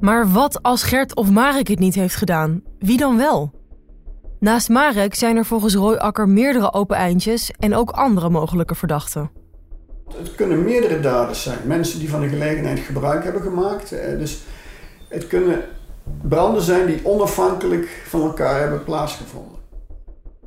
Maar 0.01 0.33
wat 0.33 0.63
als 0.63 0.83
Gert 0.83 1.17
of 1.17 1.31
Marek 1.31 1.69
het 1.69 1.79
niet 1.79 1.95
heeft 1.95 2.15
gedaan? 2.17 2.63
Wie 2.79 2.97
dan 2.99 3.17
wel? 3.17 3.53
Naast 4.41 4.69
Marek 4.69 5.15
zijn 5.15 5.37
er 5.37 5.45
volgens 5.45 5.75
Roy 5.75 5.95
Akker 5.95 6.29
meerdere 6.29 6.73
open 6.73 6.97
eindjes 6.97 7.51
en 7.59 7.75
ook 7.75 7.91
andere 7.91 8.31
mogelijke 8.31 8.75
verdachten. 8.75 9.31
Het 10.17 10.35
kunnen 10.35 10.65
meerdere 10.65 11.01
daders 11.01 11.43
zijn. 11.43 11.59
Mensen 11.65 11.99
die 11.99 12.11
van 12.11 12.21
de 12.21 12.29
gelegenheid 12.29 12.79
gebruik 12.79 13.25
hebben 13.25 13.43
gemaakt. 13.43 13.93
Eh, 13.93 14.19
Dus 14.19 14.43
het 15.09 15.27
kunnen 15.27 15.61
branden 16.23 16.63
zijn 16.63 16.87
die 16.87 17.01
onafhankelijk 17.05 18.03
van 18.09 18.21
elkaar 18.21 18.61
hebben 18.61 18.85
plaatsgevonden. 18.85 19.59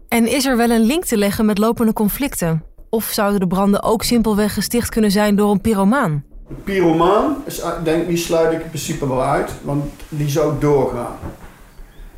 En 0.08 0.28
is 0.28 0.46
er 0.46 0.58
wel 0.58 0.70
een 0.70 0.86
link 0.86 1.06
te 1.06 1.18
leggen 1.18 1.46
met 1.46 1.58
lopende 1.58 1.94
conflicten? 1.94 2.64
Of 2.90 3.04
zouden 3.04 3.40
de 3.40 3.48
branden 3.48 3.84
ook 3.84 4.04
simpelweg 4.04 4.54
gesticht 4.54 4.90
kunnen 4.90 5.12
zijn 5.12 5.36
door 5.36 5.52
een 5.52 5.62
pyromaan? 5.62 6.24
De 6.48 6.54
pyromaan, 6.54 7.36
is, 7.46 7.60
uh, 7.60 7.84
denk, 7.84 8.08
die 8.08 8.18
sluit 8.18 8.54
ik 8.54 8.62
in 8.62 8.68
principe 8.68 9.08
wel 9.08 9.24
uit, 9.24 9.52
want 9.62 9.84
die 10.10 10.30
zou 10.30 10.54
doorgaan. 10.60 11.16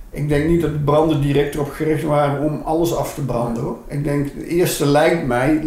Ik 0.09 0.29
denk 0.29 0.49
niet 0.49 0.61
dat 0.61 0.71
de 0.71 0.79
branden 0.79 1.21
direct 1.21 1.55
erop 1.55 1.71
gericht 1.71 2.03
waren 2.03 2.43
om 2.43 2.61
alles 2.65 2.95
af 2.95 3.13
te 3.13 3.21
branden 3.21 3.63
hoor. 3.63 3.77
Ik 3.87 4.03
denk, 4.03 4.33
de 4.33 4.47
eerste 4.47 4.85
lijkt 4.85 5.25
mij 5.25 5.61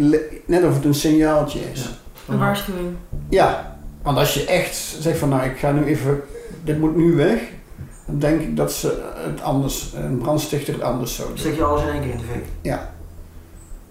net 0.45 0.63
of 0.63 0.73
het 0.75 0.85
een 0.85 0.93
signaaltje 0.93 1.59
is. 1.73 1.89
Een 2.27 2.39
waarschuwing. 2.39 2.95
Ja, 3.29 3.77
want 4.01 4.17
als 4.17 4.33
je 4.33 4.45
echt 4.45 4.75
zegt 4.99 5.17
van 5.17 5.29
nou 5.29 5.43
ik 5.43 5.57
ga 5.57 5.71
nu 5.71 5.83
even, 5.85 6.21
dit 6.63 6.79
moet 6.79 6.95
nu 6.95 7.15
weg. 7.15 7.39
Dan 8.05 8.19
denk 8.19 8.41
ik 8.41 8.55
dat 8.55 8.71
ze 8.71 9.11
het 9.15 9.41
anders, 9.41 9.93
een 9.95 10.17
brandstichter 10.17 10.73
het 10.73 10.83
anders 10.83 11.15
zou 11.15 11.27
doen. 11.27 11.37
Steek 11.37 11.55
je 11.55 11.63
alles 11.63 11.81
in 11.81 11.87
één 11.87 12.01
keer 12.01 12.11
in 12.11 12.17
de 12.17 12.23
fik. 12.23 12.45
Ja. 12.61 12.91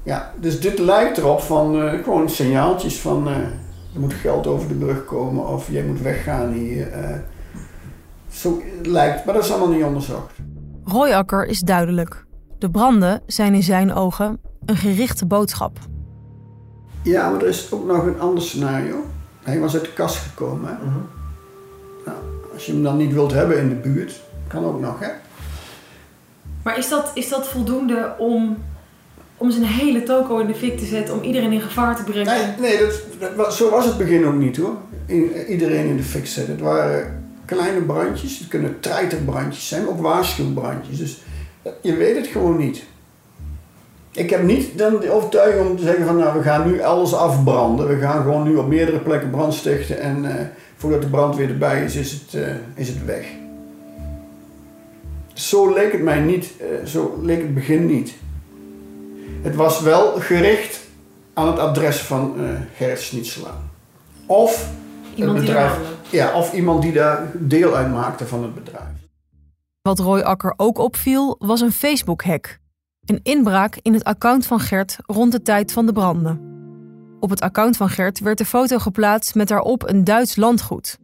Ja, 0.02 0.32
dus 0.40 0.60
dit 0.60 0.78
lijkt 0.78 1.18
erop 1.18 1.40
van 1.40 1.82
eh, 1.82 2.02
gewoon 2.02 2.28
signaaltjes 2.28 3.00
van 3.00 3.28
eh, 3.28 3.36
er 3.94 4.00
moet 4.00 4.14
geld 4.14 4.46
over 4.46 4.68
de 4.68 4.74
brug 4.74 5.04
komen 5.04 5.48
of 5.48 5.70
jij 5.70 5.82
moet 5.82 6.00
weggaan 6.00 6.52
hier. 6.52 6.88
eh. 6.90 7.16
zo 8.30 8.62
lijkt, 8.82 9.24
maar 9.24 9.34
dat 9.34 9.44
is 9.44 9.50
allemaal 9.50 9.76
niet 9.76 9.84
onderzocht. 9.84 10.32
Roy 10.84 11.10
Akker 11.12 11.46
is 11.46 11.58
duidelijk. 11.60 12.24
De 12.58 12.70
branden 12.70 13.22
zijn 13.26 13.54
in 13.54 13.62
zijn 13.62 13.94
ogen 13.94 14.40
een 14.64 14.76
gerichte 14.76 15.26
boodschap. 15.26 15.78
Ja, 17.02 17.30
maar 17.30 17.40
er 17.40 17.48
is 17.48 17.72
ook 17.72 17.86
nog 17.86 18.06
een 18.06 18.20
ander 18.20 18.42
scenario. 18.42 18.96
Hij 19.42 19.60
was 19.60 19.74
uit 19.74 19.84
de 19.84 19.92
kast 19.92 20.16
gekomen. 20.16 20.68
Hè? 20.68 20.84
nou, 20.84 20.92
als 22.52 22.66
je 22.66 22.72
hem 22.72 22.82
dan 22.82 22.96
niet 22.96 23.12
wilt 23.12 23.32
hebben 23.32 23.58
in 23.58 23.68
de 23.68 23.74
buurt, 23.74 24.20
kan 24.46 24.64
ook 24.64 24.80
nog 24.80 25.00
hè. 25.00 25.08
Maar 26.62 26.78
is 26.78 26.88
dat, 26.88 27.10
is 27.14 27.28
dat 27.28 27.48
voldoende 27.48 28.14
om, 28.18 28.56
om 29.36 29.50
zijn 29.50 29.64
hele 29.64 30.02
toko 30.02 30.38
in 30.38 30.46
de 30.46 30.54
fik 30.54 30.78
te 30.78 30.84
zetten, 30.84 31.14
om 31.14 31.22
iedereen 31.22 31.52
in 31.52 31.60
gevaar 31.60 31.96
te 31.96 32.02
brengen? 32.02 32.56
Nee, 32.60 32.70
nee 32.70 32.88
dat, 33.36 33.54
zo 33.54 33.70
was 33.70 33.84
het 33.84 33.98
begin 33.98 34.26
ook 34.26 34.34
niet 34.34 34.56
hoor. 34.56 34.76
In, 35.06 35.46
iedereen 35.48 35.86
in 35.86 35.96
de 35.96 36.02
fik 36.02 36.26
zetten. 36.26 36.52
Het 36.52 36.62
waren 36.62 37.24
kleine 37.44 37.80
brandjes, 37.80 38.38
het 38.38 38.48
kunnen 38.48 38.80
treiterbrandjes 38.80 39.68
zijn, 39.68 39.88
ook 39.88 40.00
waarschuwbrandjes. 40.00 40.98
Dus 40.98 41.22
eh, 41.62 41.72
je 41.80 41.96
weet 41.96 42.16
het 42.16 42.26
gewoon 42.26 42.56
niet. 42.56 42.84
Ik 44.12 44.30
heb 44.30 44.42
niet 44.42 44.78
dan 44.78 45.00
de 45.00 45.10
overtuiging 45.10 45.68
om 45.68 45.76
te 45.76 45.82
zeggen 45.82 46.06
van 46.06 46.16
nou 46.16 46.38
we 46.38 46.42
gaan 46.42 46.70
nu 46.70 46.82
alles 46.82 47.14
afbranden. 47.14 47.88
We 47.88 47.98
gaan 47.98 48.22
gewoon 48.22 48.42
nu 48.42 48.56
op 48.56 48.68
meerdere 48.68 48.98
plekken 48.98 49.30
brand 49.30 49.54
stichten 49.54 50.00
en 50.00 50.38
eh, 50.38 50.46
voordat 50.82 51.02
de 51.02 51.08
brand 51.08 51.36
weer 51.36 51.48
erbij 51.48 51.84
is, 51.84 51.94
is 51.94 52.12
het, 52.12 52.34
eh, 52.34 52.54
is 52.74 52.88
het 52.88 53.04
weg. 53.04 53.26
Zo 55.32 55.72
leek 55.72 55.92
het 55.92 56.02
mij 56.02 56.20
niet, 56.20 56.52
eh, 56.60 56.86
zo 56.86 57.18
leek 57.22 57.42
het 57.42 57.54
begin 57.54 57.86
niet. 57.86 58.14
Het 59.42 59.54
was 59.54 59.80
wel 59.80 60.20
gericht 60.20 60.80
aan 61.34 61.46
het 61.46 61.58
adres 61.58 62.00
van 62.00 62.34
eh 62.38 62.48
Gerrit. 62.76 63.38
Of 64.26 64.70
Iemand 65.14 65.38
het 65.38 65.46
die 65.46 65.54
bedrijf, 65.54 65.78
ja, 66.10 66.38
of 66.38 66.52
iemand 66.52 66.82
die 66.82 66.92
daar 66.92 67.30
deel 67.34 67.74
uit 67.74 67.92
maakte 67.92 68.26
van 68.26 68.42
het 68.42 68.54
bedrijf. 68.54 69.08
Wat 69.82 69.98
Roy 69.98 70.20
Akker 70.20 70.54
ook 70.56 70.78
opviel, 70.78 71.36
was 71.38 71.60
een 71.60 71.72
Facebook-hack. 71.72 72.58
Een 73.04 73.20
inbraak 73.22 73.78
in 73.82 73.92
het 73.92 74.04
account 74.04 74.46
van 74.46 74.60
Gert 74.60 74.96
rond 75.06 75.32
de 75.32 75.42
tijd 75.42 75.72
van 75.72 75.86
de 75.86 75.92
branden. 75.92 76.51
Op 77.22 77.30
het 77.30 77.40
account 77.40 77.76
van 77.76 77.88
Gert 77.88 78.20
werd 78.20 78.38
de 78.38 78.44
foto 78.44 78.78
geplaatst 78.78 79.34
met 79.34 79.48
daarop 79.48 79.88
een 79.88 80.04
Duits 80.04 80.36
landgoed. 80.36 80.98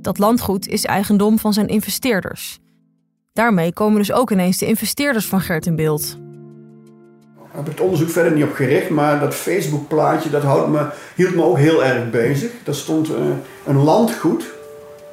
Dat 0.00 0.18
landgoed 0.18 0.66
is 0.66 0.84
eigendom 0.84 1.38
van 1.38 1.52
zijn 1.52 1.68
investeerders. 1.68 2.58
Daarmee 3.32 3.72
komen 3.72 3.98
dus 3.98 4.12
ook 4.12 4.30
ineens 4.30 4.58
de 4.58 4.66
investeerders 4.66 5.26
van 5.26 5.40
Gert 5.40 5.66
in 5.66 5.76
beeld. 5.76 6.18
Daar 7.36 7.46
heb 7.50 7.64
ik 7.64 7.70
het 7.70 7.80
onderzoek 7.80 8.08
verder 8.08 8.32
niet 8.32 8.44
op 8.44 8.52
gericht, 8.52 8.90
maar 8.90 9.20
dat 9.20 9.34
Facebook 9.34 9.88
plaatje 9.88 10.30
dat 10.30 10.42
houdt 10.42 10.68
me, 10.68 10.86
hield 11.14 11.34
me 11.34 11.42
ook 11.42 11.58
heel 11.58 11.84
erg 11.84 12.10
bezig. 12.10 12.50
Daar 12.64 12.74
stond 12.74 13.14
eh, 13.14 13.16
een 13.66 13.76
landgoed 13.76 14.44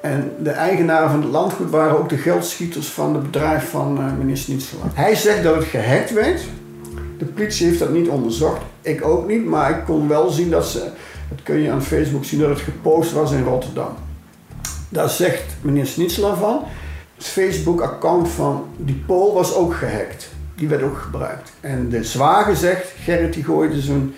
en 0.02 0.32
de 0.44 0.52
eigenaren 0.52 1.10
van 1.10 1.22
het 1.22 1.32
landgoed 1.32 1.70
waren 1.70 1.98
ook 1.98 2.10
de 2.10 2.18
geldschieters 2.18 2.88
van 2.88 3.14
het 3.14 3.24
bedrijf 3.24 3.70
van 3.70 3.98
eh, 3.98 4.14
meneer 4.18 4.38
Snitsela. 4.38 4.84
Hij 4.94 5.16
zegt 5.16 5.44
dat 5.44 5.56
het 5.56 5.66
gehackt 5.66 6.14
werd. 6.14 6.42
De 7.18 7.26
politie 7.26 7.68
heeft 7.68 7.80
dat 7.80 7.92
niet 7.92 8.08
onderzocht, 8.08 8.62
ik 8.82 9.06
ook 9.06 9.28
niet, 9.28 9.46
maar 9.46 9.70
ik 9.70 9.86
kon 9.86 10.08
wel 10.08 10.30
zien 10.30 10.50
dat 10.50 10.66
ze, 10.66 10.80
dat 11.30 11.44
kun 11.44 11.58
je 11.58 11.72
aan 11.72 11.82
Facebook 11.82 12.26
zien, 12.26 12.40
dat 12.40 12.50
het 12.50 12.60
gepost 12.60 13.12
was 13.12 13.32
in 13.32 13.44
Rotterdam. 13.44 13.94
Daar 14.90 15.10
zegt 15.10 15.44
meneer 15.62 15.86
Snitsela 15.86 16.36
van. 16.36 16.64
Het 17.16 17.26
Facebook-account 17.26 18.30
van 18.30 18.66
die 18.78 19.04
Pool 19.06 19.34
was 19.34 19.56
ook 19.56 19.74
gehackt. 19.74 20.30
Die 20.56 20.68
werd 20.68 20.84
ook 20.84 20.98
gebruikt. 20.98 21.52
En 21.60 21.90
de 21.90 22.04
zwager 22.04 22.56
zegt, 22.56 22.94
Gerrit 23.04 23.34
die 23.34 23.44
gooide 23.44 23.82
zijn 23.82 24.14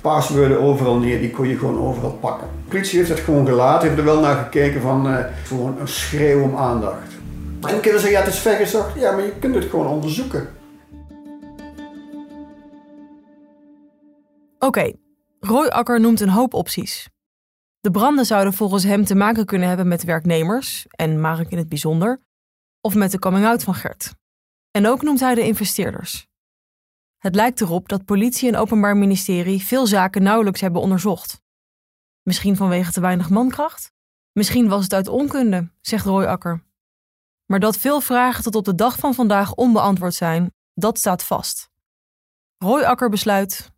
paswoorden 0.00 0.60
overal 0.60 0.98
neer, 0.98 1.20
die 1.20 1.30
kon 1.30 1.48
je 1.48 1.56
gewoon 1.56 1.78
overal 1.78 2.18
pakken. 2.20 2.48
De 2.64 2.70
politie 2.70 2.98
heeft 2.98 3.10
dat 3.10 3.20
gewoon 3.20 3.46
gelaten, 3.46 3.88
heeft 3.88 4.00
er 4.00 4.04
wel 4.04 4.20
naar 4.20 4.36
gekeken 4.36 4.80
van 4.80 5.08
eh, 5.08 5.24
gewoon 5.46 5.76
een 5.80 5.88
schreeuw 5.88 6.42
om 6.42 6.56
aandacht. 6.56 7.12
En 7.60 7.70
dan 7.70 7.80
kunnen 7.80 8.00
zeggen, 8.00 8.18
ja 8.18 8.24
het 8.24 8.34
is 8.34 8.40
vergezocht. 8.40 8.98
Ja, 8.98 9.12
maar 9.12 9.24
je 9.24 9.32
kunt 9.40 9.54
het 9.54 9.64
gewoon 9.70 9.86
onderzoeken. 9.86 10.48
Oké, 14.64 14.92
Roy 15.40 15.66
Akker 15.66 16.00
noemt 16.00 16.20
een 16.20 16.28
hoop 16.28 16.54
opties. 16.54 17.08
De 17.80 17.90
branden 17.90 18.26
zouden 18.26 18.52
volgens 18.52 18.84
hem 18.84 19.04
te 19.04 19.14
maken 19.14 19.46
kunnen 19.46 19.68
hebben 19.68 19.88
met 19.88 20.04
werknemers, 20.04 20.86
en 20.90 21.20
Marek 21.20 21.50
in 21.50 21.58
het 21.58 21.68
bijzonder, 21.68 22.20
of 22.80 22.94
met 22.94 23.10
de 23.10 23.18
coming-out 23.18 23.62
van 23.62 23.74
Gert. 23.74 24.14
En 24.70 24.86
ook 24.86 25.02
noemt 25.02 25.20
hij 25.20 25.34
de 25.34 25.46
investeerders. 25.46 26.26
Het 27.18 27.34
lijkt 27.34 27.60
erop 27.60 27.88
dat 27.88 28.04
politie 28.04 28.48
en 28.48 28.56
openbaar 28.56 28.96
ministerie 28.96 29.62
veel 29.62 29.86
zaken 29.86 30.22
nauwelijks 30.22 30.60
hebben 30.60 30.80
onderzocht. 30.80 31.40
Misschien 32.22 32.56
vanwege 32.56 32.92
te 32.92 33.00
weinig 33.00 33.30
mankracht? 33.30 33.92
Misschien 34.32 34.68
was 34.68 34.82
het 34.82 34.94
uit 34.94 35.08
onkunde, 35.08 35.70
zegt 35.80 36.04
Roy 36.04 36.24
Akker. 36.24 36.64
Maar 37.46 37.60
dat 37.60 37.78
veel 37.78 38.00
vragen 38.00 38.42
tot 38.42 38.54
op 38.54 38.64
de 38.64 38.74
dag 38.74 38.98
van 38.98 39.14
vandaag 39.14 39.54
onbeantwoord 39.54 40.14
zijn, 40.14 40.54
dat 40.74 40.98
staat 40.98 41.24
vast. 41.24 41.70
Roy 42.58 42.82
Akker 42.82 43.08
besluit 43.08 43.72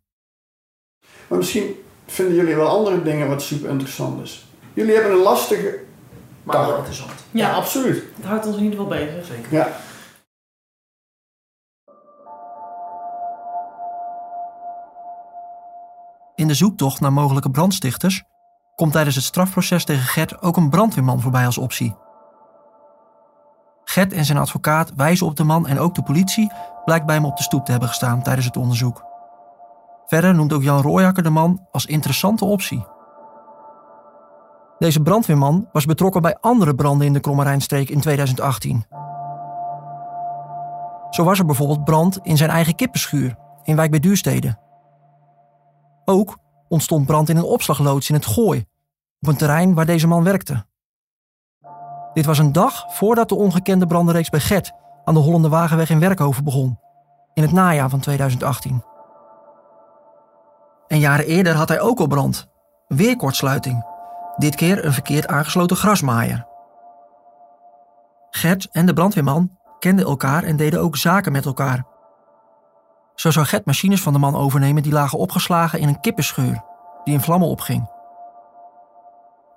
Maar 1.27 1.37
misschien 1.37 1.83
vinden 2.05 2.35
jullie 2.35 2.55
wel 2.55 2.67
andere 2.67 3.03
dingen 3.03 3.27
wat 3.27 3.41
super 3.41 3.69
interessant 3.69 4.21
is. 4.21 4.45
Jullie 4.73 4.93
hebben 4.93 5.11
een 5.11 5.21
lastige... 5.23 5.79
Maar 6.43 6.67
wel 6.67 6.77
interessant. 6.77 7.11
Ja, 7.31 7.53
absoluut. 7.53 8.03
Het 8.15 8.25
houdt 8.25 8.45
ons 8.45 8.55
in 8.57 8.63
ieder 8.63 8.79
geval 8.79 8.97
bezig. 8.97 9.25
Zeker. 9.25 9.53
Ja. 9.53 9.77
In 16.35 16.47
de 16.47 16.53
zoektocht 16.53 16.99
naar 16.99 17.13
mogelijke 17.13 17.49
brandstichters 17.49 18.23
komt 18.75 18.91
tijdens 18.91 19.15
het 19.15 19.25
strafproces 19.25 19.85
tegen 19.85 20.07
Gert 20.07 20.41
ook 20.41 20.57
een 20.57 20.69
brandweerman 20.69 21.21
voorbij 21.21 21.45
als 21.45 21.57
optie. 21.57 21.95
Gert 23.83 24.13
en 24.13 24.25
zijn 24.25 24.37
advocaat 24.37 24.91
wijzen 24.95 25.25
op 25.25 25.35
de 25.35 25.43
man 25.43 25.67
en 25.67 25.79
ook 25.79 25.95
de 25.95 26.03
politie 26.03 26.51
blijkt 26.85 27.05
bij 27.05 27.15
hem 27.15 27.25
op 27.25 27.37
de 27.37 27.43
stoep 27.43 27.65
te 27.65 27.71
hebben 27.71 27.89
gestaan 27.89 28.23
tijdens 28.23 28.45
het 28.45 28.57
onderzoek. 28.57 29.06
Verder 30.07 30.35
noemt 30.35 30.53
ook 30.53 30.63
Jan 30.63 30.81
Rooijakker 30.81 31.23
de 31.23 31.29
man 31.29 31.67
als 31.71 31.85
interessante 31.85 32.45
optie. 32.45 32.85
Deze 34.77 35.01
brandweerman 35.01 35.69
was 35.71 35.85
betrokken 35.85 36.21
bij 36.21 36.37
andere 36.39 36.75
branden 36.75 37.07
in 37.07 37.13
de 37.13 37.19
Krommerijnstreek 37.19 37.89
in 37.89 38.01
2018. 38.01 38.85
Zo 41.09 41.23
was 41.23 41.39
er 41.39 41.45
bijvoorbeeld 41.45 41.83
brand 41.83 42.19
in 42.23 42.37
zijn 42.37 42.49
eigen 42.49 42.75
kippenschuur 42.75 43.35
in 43.63 43.75
Wijk 43.75 43.91
bij 43.91 43.99
Duurstede. 43.99 44.57
Ook 46.05 46.37
ontstond 46.67 47.05
brand 47.05 47.29
in 47.29 47.37
een 47.37 47.43
opslagloods 47.43 48.09
in 48.09 48.15
het 48.15 48.25
Gooi, 48.25 48.65
op 49.19 49.27
een 49.27 49.37
terrein 49.37 49.73
waar 49.73 49.85
deze 49.85 50.07
man 50.07 50.23
werkte. 50.23 50.65
Dit 52.13 52.25
was 52.25 52.37
een 52.37 52.51
dag 52.51 52.85
voordat 52.87 53.29
de 53.29 53.35
ongekende 53.35 53.87
brandenreeks 53.87 54.29
bij 54.29 54.39
Gert 54.39 54.71
aan 55.03 55.13
de 55.13 55.19
Hollende 55.19 55.49
Wagenweg 55.49 55.89
in 55.89 55.99
Werkhoven 55.99 56.43
begon, 56.43 56.79
in 57.33 57.43
het 57.43 57.51
najaar 57.51 57.89
van 57.89 57.99
2018. 57.99 58.83
En 60.87 60.99
jaren 60.99 61.25
eerder 61.25 61.55
had 61.55 61.69
hij 61.69 61.79
ook 61.79 61.99
al 61.99 62.07
brand, 62.07 62.47
weer 62.87 63.15
kortsluiting, 63.15 63.85
Dit 64.37 64.55
keer 64.55 64.85
een 64.85 64.93
verkeerd 64.93 65.27
aangesloten 65.27 65.77
grasmaaier. 65.77 66.45
Gert 68.29 68.67
en 68.71 68.85
de 68.85 68.93
brandweerman 68.93 69.57
kenden 69.79 70.05
elkaar 70.05 70.43
en 70.43 70.57
deden 70.57 70.81
ook 70.81 70.97
zaken 70.97 71.31
met 71.31 71.45
elkaar. 71.45 71.85
Zo 73.15 73.31
zou 73.31 73.45
Gert 73.45 73.65
machines 73.65 74.01
van 74.01 74.13
de 74.13 74.19
man 74.19 74.35
overnemen 74.35 74.83
die 74.83 74.91
lagen 74.91 75.17
opgeslagen 75.19 75.79
in 75.79 75.87
een 75.87 75.99
kippenschuur 75.99 76.63
die 77.03 77.13
in 77.13 77.21
vlammen 77.21 77.47
opging. 77.47 77.89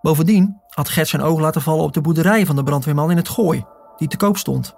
Bovendien 0.01 0.61
had 0.69 0.89
Gert 0.89 1.09
zijn 1.09 1.23
oog 1.23 1.41
laten 1.41 1.63
vallen 1.63 1.85
op 1.85 1.93
de 1.93 2.01
boerderij 2.01 2.47
van 2.47 2.57
de 2.57 2.63
brandweerman 2.63 3.11
in 3.11 3.17
het 3.17 3.29
Gooi, 3.29 3.65
die 3.97 4.09
te 4.09 4.17
koop 4.17 4.37
stond. 4.37 4.77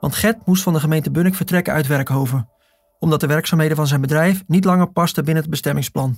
Want 0.00 0.14
Gert 0.14 0.46
moest 0.46 0.62
van 0.62 0.72
de 0.72 0.80
gemeente 0.80 1.10
Bunnik 1.10 1.34
vertrekken 1.34 1.72
uit 1.72 1.86
Werkhoven, 1.86 2.48
omdat 2.98 3.20
de 3.20 3.26
werkzaamheden 3.26 3.76
van 3.76 3.86
zijn 3.86 4.00
bedrijf 4.00 4.44
niet 4.46 4.64
langer 4.64 4.90
pasten 4.90 5.24
binnen 5.24 5.42
het 5.42 5.52
bestemmingsplan. 5.52 6.16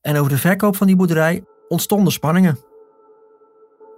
En 0.00 0.16
over 0.16 0.30
de 0.30 0.38
verkoop 0.38 0.76
van 0.76 0.86
die 0.86 0.96
boerderij 0.96 1.44
ontstonden 1.68 2.12
spanningen. 2.12 2.58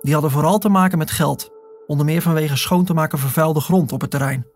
Die 0.00 0.12
hadden 0.12 0.30
vooral 0.30 0.58
te 0.58 0.68
maken 0.68 0.98
met 0.98 1.10
geld, 1.10 1.50
onder 1.86 2.06
meer 2.06 2.22
vanwege 2.22 2.56
schoon 2.56 2.84
te 2.84 2.94
maken 2.94 3.18
vervuilde 3.18 3.60
grond 3.60 3.92
op 3.92 4.00
het 4.00 4.10
terrein. 4.10 4.46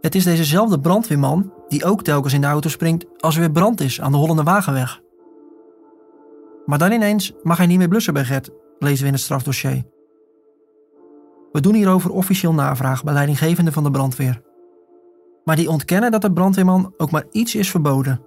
Het 0.00 0.14
is 0.14 0.24
dezezelfde 0.24 0.80
brandweerman 0.80 1.52
die 1.68 1.84
ook 1.84 2.02
telkens 2.02 2.34
in 2.34 2.40
de 2.40 2.46
auto 2.46 2.68
springt 2.68 3.06
als 3.16 3.34
er 3.34 3.40
weer 3.40 3.50
brand 3.50 3.80
is 3.80 4.00
aan 4.00 4.12
de 4.12 4.18
Hollende 4.18 4.42
Wagenweg. 4.42 5.00
Maar 6.66 6.78
dan 6.78 6.92
ineens 6.92 7.32
mag 7.42 7.56
hij 7.56 7.66
niet 7.66 7.78
meer 7.78 7.88
blussen 7.88 8.12
bij 8.12 8.24
Gert, 8.24 8.50
lezen 8.78 9.00
we 9.00 9.06
in 9.06 9.12
het 9.12 9.22
strafdossier. 9.22 9.84
We 11.52 11.60
doen 11.60 11.74
hierover 11.74 12.10
officieel 12.10 12.52
navraag 12.52 13.04
bij 13.04 13.14
leidinggevende 13.14 13.72
van 13.72 13.82
de 13.82 13.90
brandweer. 13.90 14.47
Maar 15.48 15.56
die 15.56 15.70
ontkennen 15.70 16.10
dat 16.10 16.22
de 16.22 16.32
brandweerman 16.32 16.94
ook 16.96 17.10
maar 17.10 17.24
iets 17.30 17.54
is 17.54 17.70
verboden. 17.70 18.20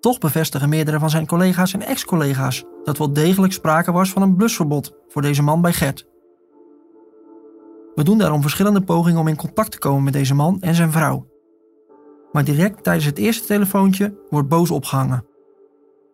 Toch 0.00 0.18
bevestigen 0.18 0.68
meerdere 0.68 0.98
van 0.98 1.10
zijn 1.10 1.26
collega's 1.26 1.72
en 1.72 1.82
ex-collega's 1.82 2.64
dat 2.84 2.98
wel 2.98 3.12
degelijk 3.12 3.52
sprake 3.52 3.92
was 3.92 4.10
van 4.10 4.22
een 4.22 4.36
blusverbod 4.36 4.94
voor 5.08 5.22
deze 5.22 5.42
man 5.42 5.60
bij 5.60 5.72
Gert. 5.72 6.06
We 7.94 8.04
doen 8.04 8.18
daarom 8.18 8.42
verschillende 8.42 8.80
pogingen 8.80 9.20
om 9.20 9.28
in 9.28 9.36
contact 9.36 9.70
te 9.70 9.78
komen 9.78 10.02
met 10.02 10.12
deze 10.12 10.34
man 10.34 10.60
en 10.60 10.74
zijn 10.74 10.92
vrouw. 10.92 11.26
Maar 12.32 12.44
direct 12.44 12.82
tijdens 12.82 13.06
het 13.06 13.18
eerste 13.18 13.46
telefoontje 13.46 14.14
wordt 14.30 14.48
boos 14.48 14.70
opgehangen. 14.70 15.26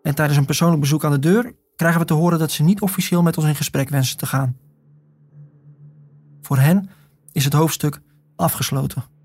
En 0.02 0.14
tijdens 0.14 0.38
een 0.38 0.46
persoonlijk 0.46 0.80
bezoek 0.80 1.04
aan 1.04 1.12
de 1.12 1.18
deur 1.18 1.52
krijgen 1.76 2.00
we 2.00 2.06
te 2.06 2.14
horen 2.14 2.38
dat 2.38 2.50
ze 2.50 2.62
niet 2.62 2.80
officieel 2.80 3.22
met 3.22 3.36
ons 3.36 3.46
in 3.46 3.54
gesprek 3.54 3.88
wensen 3.88 4.16
te 4.16 4.26
gaan. 4.26 4.56
Voor 6.40 6.58
hen 6.58 6.90
is 7.32 7.44
het 7.44 7.52
hoofdstuk 7.52 8.00
afgesloten. 8.36 9.16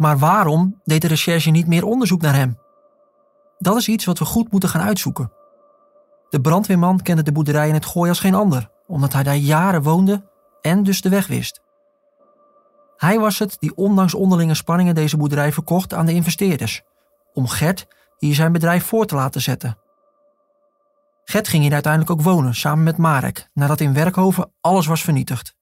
Maar 0.00 0.18
waarom 0.18 0.80
deed 0.84 1.02
de 1.02 1.08
recherche 1.08 1.50
niet 1.50 1.66
meer 1.66 1.84
onderzoek 1.84 2.20
naar 2.20 2.34
hem? 2.34 2.58
Dat 3.58 3.76
is 3.76 3.88
iets 3.88 4.04
wat 4.04 4.18
we 4.18 4.24
goed 4.24 4.50
moeten 4.50 4.68
gaan 4.68 4.82
uitzoeken. 4.82 5.32
De 6.28 6.40
brandweerman 6.40 7.00
kende 7.00 7.22
de 7.22 7.32
boerderij 7.32 7.68
in 7.68 7.74
het 7.74 7.86
Gooi 7.86 8.08
als 8.08 8.20
geen 8.20 8.34
ander, 8.34 8.70
omdat 8.86 9.12
hij 9.12 9.22
daar 9.22 9.36
jaren 9.36 9.82
woonde 9.82 10.30
en 10.60 10.82
dus 10.82 11.00
de 11.00 11.08
weg 11.08 11.26
wist. 11.26 11.60
Hij 12.96 13.18
was 13.18 13.38
het 13.38 13.56
die 13.58 13.76
ondanks 13.76 14.14
onderlinge 14.14 14.54
spanningen 14.54 14.94
deze 14.94 15.16
boerderij 15.16 15.52
verkocht 15.52 15.94
aan 15.94 16.06
de 16.06 16.14
investeerders, 16.14 16.82
om 17.32 17.46
Gert 17.46 17.86
hier 18.18 18.34
zijn 18.34 18.52
bedrijf 18.52 18.84
voor 18.84 19.06
te 19.06 19.14
laten 19.14 19.40
zetten. 19.40 19.78
Gert 21.24 21.48
ging 21.48 21.62
hier 21.62 21.72
uiteindelijk 21.72 22.12
ook 22.12 22.22
wonen, 22.22 22.54
samen 22.54 22.84
met 22.84 22.96
Marek, 22.96 23.48
nadat 23.54 23.80
in 23.80 23.94
Werkhoven 23.94 24.52
alles 24.60 24.86
was 24.86 25.02
vernietigd. 25.02 25.54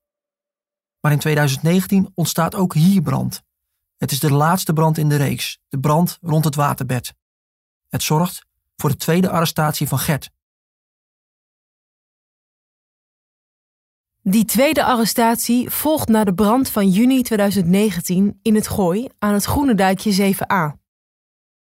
Maar 1.00 1.12
in 1.12 1.18
2019 1.18 2.12
ontstaat 2.14 2.54
ook 2.54 2.75
hier 2.75 3.02
brand. 3.02 3.47
Het 3.99 4.11
is 4.11 4.21
de 4.21 4.33
laatste 4.33 4.73
brand 4.73 4.99
in 4.99 5.09
de 5.09 5.17
reeks, 5.17 5.59
de 5.69 5.81
brand 5.81 6.19
rond 6.21 6.45
het 6.45 6.55
waterbed. 6.55 7.14
Het 7.88 8.02
zorgt 8.02 8.45
voor 8.76 8.90
de 8.90 8.97
tweede 8.97 9.31
arrestatie 9.31 9.88
van 9.88 9.99
Gert. 9.99 10.31
Die 14.23 14.45
tweede 14.45 14.85
arrestatie 14.85 15.70
volgt 15.70 16.09
na 16.09 16.25
de 16.25 16.35
brand 16.35 16.70
van 16.70 16.88
juni 16.88 17.22
2019 17.22 18.38
in 18.42 18.55
het 18.55 18.68
Gooi 18.68 19.09
aan 19.18 19.33
het 19.33 19.44
Groene 19.44 19.75
Dijkje 19.75 20.35
7a. 20.35 20.79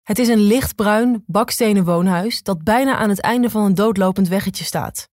Het 0.02 0.18
is 0.18 0.28
een 0.28 0.40
lichtbruin 0.40 1.24
bakstenen 1.26 1.84
woonhuis 1.84 2.42
dat 2.42 2.62
bijna 2.62 2.96
aan 2.96 3.08
het 3.08 3.20
einde 3.20 3.50
van 3.50 3.64
een 3.64 3.74
doodlopend 3.74 4.28
weggetje 4.28 4.64
staat. 4.64 5.08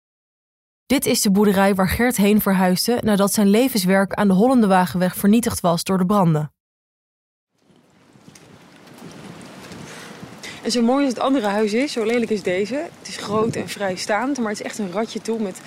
Dit 0.87 1.07
is 1.07 1.21
de 1.21 1.31
boerderij 1.31 1.75
waar 1.75 1.89
Gert 1.89 2.17
heen 2.17 2.41
verhuisde 2.41 2.99
nadat 3.05 3.33
zijn 3.33 3.49
levenswerk 3.49 4.15
aan 4.15 4.29
de 4.29 4.35
Hollende 4.35 4.67
Wagenweg 4.67 5.17
vernietigd 5.17 5.61
was 5.61 5.85
door 5.85 5.99
de 5.99 6.07
branden. 6.07 6.56
En 10.67 10.73
zo 10.73 10.83
mooi 10.83 11.05
als 11.05 11.15
het 11.15 11.23
andere 11.23 11.47
huis 11.47 11.73
is, 11.73 11.93
zo 11.93 12.05
lelijk 12.05 12.31
is 12.31 12.43
deze. 12.43 12.75
Het 12.75 13.09
is 13.09 13.17
groot 13.17 13.57
en 13.57 13.69
vrijstaand, 13.69 14.39
maar 14.39 14.51
het 14.51 14.61
is 14.61 14.67
echt 14.67 14.79
een 14.79 14.93
ratje 14.93 15.21
toe 15.21 15.39
met 15.39 15.61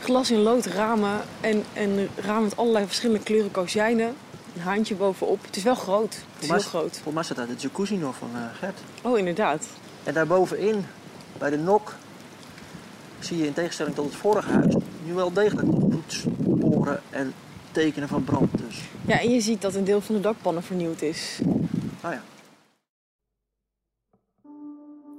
glas 0.00 0.30
in 0.30 0.38
lood 0.38 0.66
ramen 0.66 1.20
en, 1.40 1.64
en 1.72 2.08
ramen 2.16 2.42
met 2.42 2.56
allerlei 2.56 2.86
verschillende 2.86 3.22
kleuren 3.22 3.50
kozijnen. 3.50 4.14
Een 4.54 4.60
haantje 4.60 4.94
bovenop. 4.94 5.44
Het 5.46 5.56
is 5.56 5.62
wel 5.62 5.74
groot. 5.74 6.14
Het 6.34 6.42
is 6.42 6.48
heel 6.48 6.58
groot. 6.58 7.00
Voor 7.02 7.12
mij 7.12 7.22
staat 7.22 7.36
daar 7.36 7.46
de 7.46 7.54
jacuzzi 7.58 7.96
nog 7.96 8.16
van 8.16 8.30
uh, 8.34 8.40
Gert. 8.58 8.80
Oh, 9.02 9.18
inderdaad. 9.18 9.66
En 10.02 10.14
daarbovenin, 10.14 10.84
bij 11.38 11.50
de 11.50 11.58
nok, 11.58 11.94
zie 13.18 13.36
je 13.38 13.46
in 13.46 13.52
tegenstelling 13.52 13.94
tot 13.94 14.04
het 14.04 14.14
vorige 14.14 14.52
huis 14.52 14.74
nu 15.04 15.12
wel 15.12 15.32
degelijk 15.32 15.88
bloedsporen 15.88 17.00
en 17.10 17.34
tekenen 17.72 18.08
van 18.08 18.24
brand. 18.24 18.50
Dus. 18.66 18.80
Ja, 19.06 19.20
en 19.20 19.30
je 19.30 19.40
ziet 19.40 19.62
dat 19.62 19.74
een 19.74 19.84
deel 19.84 20.00
van 20.00 20.14
de 20.14 20.20
dakpannen 20.20 20.62
vernieuwd 20.62 21.02
is. 21.02 21.38
Oh 22.04 22.10
ja. 22.10 22.22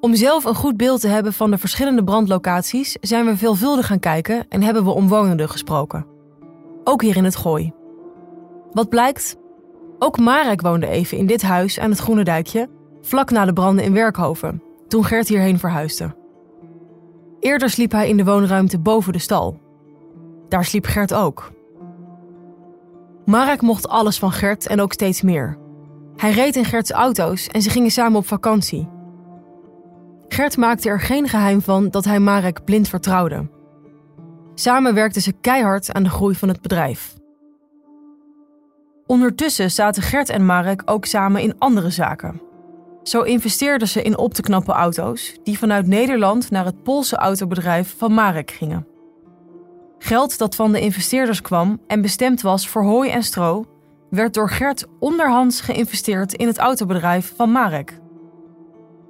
Om 0.06 0.16
zelf 0.16 0.46
een 0.46 0.56
goed 0.56 0.78
beeld 0.78 1.02
te 1.02 1.08
hebben 1.08 1.34
van 1.34 1.52
de 1.52 1.58
verschillende 1.58 2.04
brandlocaties 2.04 2.98
zijn 3.02 3.26
we 3.26 3.38
veelvuldig 3.38 3.86
gaan 3.86 4.00
kijken 4.00 4.46
en 4.50 4.62
hebben 4.62 4.84
we 4.84 4.92
omwonenden 4.92 5.50
gesproken. 5.50 6.06
Ook 6.84 7.02
hier 7.02 7.16
in 7.16 7.24
het 7.24 7.36
Gooi. 7.36 7.72
Wat 8.72 8.90
blijkt? 8.90 9.36
Ook 10.00 10.20
Marek 10.20 10.62
woonde 10.62 10.88
even 10.88 11.18
in 11.18 11.26
dit 11.26 11.42
huis 11.42 11.80
aan 11.80 11.90
het 11.90 12.00
Groene 12.00 12.24
Dijkje, 12.24 12.70
vlak 13.02 13.32
na 13.32 13.46
de 13.46 13.54
branden 13.54 13.86
in 13.86 13.94
Werkhoven, 13.94 14.64
toen 14.88 15.06
Gert 15.06 15.28
hierheen 15.28 15.60
verhuisde. 15.60 16.16
Eerder 17.40 17.70
sliep 17.70 17.92
hij 17.92 18.10
in 18.10 18.18
de 18.18 18.26
woonruimte 18.26 18.80
boven 18.80 19.14
de 19.14 19.20
stal. 19.20 19.60
Daar 20.50 20.66
sliep 20.66 20.86
Gert 20.86 21.14
ook. 21.14 21.52
Marek 23.26 23.62
mocht 23.62 23.88
alles 23.88 24.20
van 24.20 24.32
Gert 24.32 24.68
en 24.68 24.82
ook 24.82 24.94
steeds 24.94 25.22
meer. 25.22 25.58
Hij 26.16 26.32
reed 26.32 26.56
in 26.56 26.66
Gerts 26.66 26.92
auto's 26.92 27.48
en 27.48 27.62
ze 27.62 27.70
gingen 27.70 27.92
samen 27.92 28.18
op 28.18 28.28
vakantie. 28.28 28.94
Gert 30.36 30.58
maakte 30.58 30.90
er 30.90 31.00
geen 31.00 31.28
geheim 31.28 31.62
van 31.62 31.90
dat 31.90 32.06
hij 32.06 32.20
Marek 32.20 32.64
blind 32.64 32.90
vertrouwde. 32.90 33.48
Samen 34.56 34.94
werkten 34.94 35.22
ze 35.22 35.32
keihard 35.32 35.94
aan 35.94 36.04
de 36.04 36.10
groei 36.10 36.36
van 36.36 36.48
het 36.48 36.62
bedrijf. 36.62 37.14
Ondertussen 39.06 39.72
zaten 39.72 40.04
Gert 40.04 40.30
en 40.30 40.46
Marek 40.46 40.82
ook 40.86 41.06
samen 41.06 41.42
in 41.42 41.56
andere 41.58 41.90
zaken. 41.90 42.42
Zo 43.04 43.22
investeerden 43.22 43.88
ze 43.88 44.02
in 44.02 44.18
op 44.18 44.34
te 44.34 44.42
knappen 44.42 44.74
auto's 44.74 45.38
die 45.44 45.58
vanuit 45.58 45.88
Nederland 45.88 46.52
naar 46.52 46.66
het 46.66 46.84
Poolse 46.84 47.16
autobedrijf 47.16 47.96
van 47.98 48.14
Marek 48.14 48.52
gingen. 48.52 48.88
Geld 50.00 50.38
dat 50.38 50.56
van 50.56 50.72
de 50.72 50.80
investeerders 50.80 51.42
kwam 51.42 51.82
en 51.88 52.02
bestemd 52.02 52.42
was 52.42 52.68
voor 52.68 52.84
hooi 52.84 53.10
en 53.10 53.24
stro, 53.24 53.66
werd 54.10 54.34
door 54.34 54.50
Gert 54.50 54.86
onderhands 55.00 55.62
geïnvesteerd 55.62 56.34
in 56.34 56.48
het 56.48 56.58
autobedrijf 56.58 57.34
van 57.36 57.52
Marek. 57.52 58.04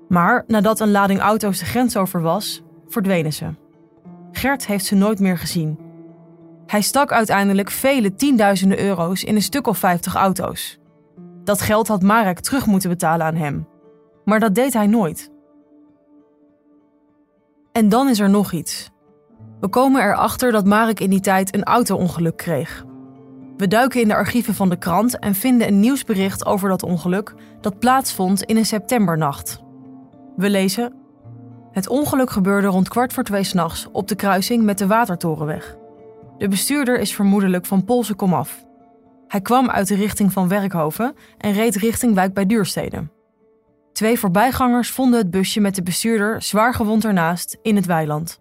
Maar 0.07 0.43
nadat 0.47 0.79
een 0.79 0.91
lading 0.91 1.19
auto's 1.19 1.59
de 1.59 1.65
grens 1.65 1.97
over 1.97 2.21
was, 2.21 2.63
verdwenen 2.87 3.33
ze. 3.33 3.53
Gert 4.31 4.67
heeft 4.67 4.85
ze 4.85 4.95
nooit 4.95 5.19
meer 5.19 5.37
gezien. 5.37 5.79
Hij 6.65 6.81
stak 6.81 7.11
uiteindelijk 7.11 7.71
vele 7.71 8.15
tienduizenden 8.15 8.79
euro's 8.79 9.23
in 9.23 9.35
een 9.35 9.41
stuk 9.41 9.67
of 9.67 9.77
vijftig 9.77 10.15
auto's. 10.15 10.79
Dat 11.43 11.61
geld 11.61 11.87
had 11.87 12.01
Marek 12.01 12.39
terug 12.39 12.65
moeten 12.65 12.89
betalen 12.89 13.25
aan 13.25 13.35
hem. 13.35 13.67
Maar 14.25 14.39
dat 14.39 14.55
deed 14.55 14.73
hij 14.73 14.87
nooit. 14.87 15.31
En 17.71 17.89
dan 17.89 18.09
is 18.09 18.19
er 18.19 18.29
nog 18.29 18.51
iets. 18.51 18.89
We 19.59 19.67
komen 19.67 20.01
erachter 20.01 20.51
dat 20.51 20.65
Marek 20.65 20.99
in 20.99 21.09
die 21.09 21.19
tijd 21.19 21.55
een 21.55 21.63
auto-ongeluk 21.63 22.37
kreeg. 22.37 22.85
We 23.57 23.67
duiken 23.67 24.01
in 24.01 24.07
de 24.07 24.15
archieven 24.15 24.53
van 24.53 24.69
de 24.69 24.77
krant 24.77 25.19
en 25.19 25.35
vinden 25.35 25.67
een 25.67 25.79
nieuwsbericht 25.79 26.45
over 26.45 26.69
dat 26.69 26.83
ongeluk 26.83 27.33
dat 27.61 27.79
plaatsvond 27.79 28.43
in 28.43 28.57
een 28.57 28.65
septembernacht. 28.65 29.63
We 30.35 30.49
lezen: 30.49 30.93
Het 31.71 31.89
ongeluk 31.89 32.29
gebeurde 32.29 32.67
rond 32.67 32.87
kwart 32.89 33.13
voor 33.13 33.23
twee 33.23 33.43
s'nachts 33.43 33.87
op 33.91 34.07
de 34.07 34.15
kruising 34.15 34.63
met 34.63 34.77
de 34.77 34.87
Watertorenweg. 34.87 35.77
De 36.37 36.47
bestuurder 36.47 36.99
is 36.99 37.15
vermoedelijk 37.15 37.65
van 37.65 37.83
Poolse 37.83 38.13
komaf. 38.13 38.65
Hij 39.27 39.41
kwam 39.41 39.69
uit 39.69 39.87
de 39.87 39.95
richting 39.95 40.31
van 40.31 40.47
Werkhoven 40.47 41.15
en 41.37 41.53
reed 41.53 41.75
richting 41.75 42.13
Wijk 42.13 42.33
bij 42.33 42.45
Duurstede. 42.45 43.07
Twee 43.91 44.19
voorbijgangers 44.19 44.91
vonden 44.91 45.19
het 45.19 45.31
busje 45.31 45.59
met 45.59 45.75
de 45.75 45.83
bestuurder 45.83 46.41
zwaar 46.41 46.73
gewond 46.73 47.05
ernaast 47.05 47.57
in 47.61 47.75
het 47.75 47.85
weiland. 47.85 48.39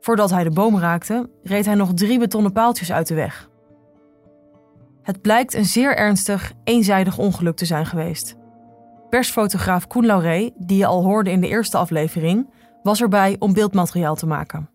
Voordat 0.00 0.30
hij 0.30 0.44
de 0.44 0.50
boom 0.50 0.78
raakte, 0.78 1.30
reed 1.42 1.64
hij 1.64 1.74
nog 1.74 1.94
drie 1.94 2.18
betonnen 2.18 2.52
paaltjes 2.52 2.92
uit 2.92 3.08
de 3.08 3.14
weg. 3.14 3.50
Het 5.02 5.20
blijkt 5.20 5.54
een 5.54 5.64
zeer 5.64 5.96
ernstig, 5.96 6.52
eenzijdig 6.64 7.18
ongeluk 7.18 7.56
te 7.56 7.64
zijn 7.64 7.86
geweest. 7.86 8.36
Persfotograaf 9.12 9.86
Koen 9.86 10.06
Lauré, 10.06 10.50
die 10.56 10.78
je 10.78 10.86
al 10.86 11.02
hoorde 11.02 11.30
in 11.30 11.40
de 11.40 11.48
eerste 11.48 11.76
aflevering, 11.76 12.50
was 12.82 13.00
erbij 13.00 13.36
om 13.38 13.52
beeldmateriaal 13.52 14.14
te 14.14 14.26
maken. 14.26 14.68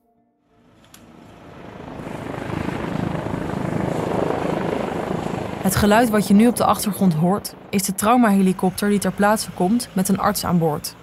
Het 5.62 5.76
geluid 5.76 6.10
wat 6.10 6.28
je 6.28 6.34
nu 6.34 6.47
op 6.47 6.56
de 6.56 6.65
achtergrond 6.65 7.13
hoort, 7.13 7.56
is 7.69 7.84
de 7.84 7.93
traumahelikopter 7.93 8.89
die 8.89 9.00
ter 9.00 9.12
plaatse 9.12 9.52
komt 9.52 9.89
met 9.93 10.10
een 10.10 10.19
arts 10.19 10.45
aan 10.45 10.58
boord. 10.58 10.95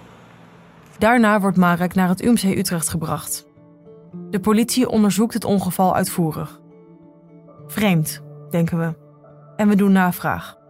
Daarna 0.97 1.39
wordt 1.39 1.57
Marek 1.57 1.93
naar 1.93 2.09
het 2.09 2.21
UMC 2.21 2.43
Utrecht 2.43 2.89
gebracht. 2.89 3.47
De 4.29 4.39
politie 4.39 4.89
onderzoekt 4.89 5.33
het 5.33 5.45
ongeval 5.45 5.95
uitvoerig. 5.95 6.59
Vreemd, 7.67 8.21
denken 8.49 8.79
we. 8.79 8.95
En 9.55 9.67
we 9.67 9.75
doen 9.75 9.91
navraag. 9.91 10.63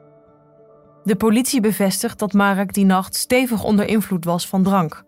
De 1.05 1.15
politie 1.15 1.61
bevestigt 1.61 2.19
dat 2.19 2.33
Marek 2.33 2.73
die 2.73 2.85
nacht 2.85 3.15
stevig 3.15 3.63
onder 3.63 3.87
invloed 3.87 4.25
was 4.25 4.47
van 4.47 4.63
drank. 4.63 5.03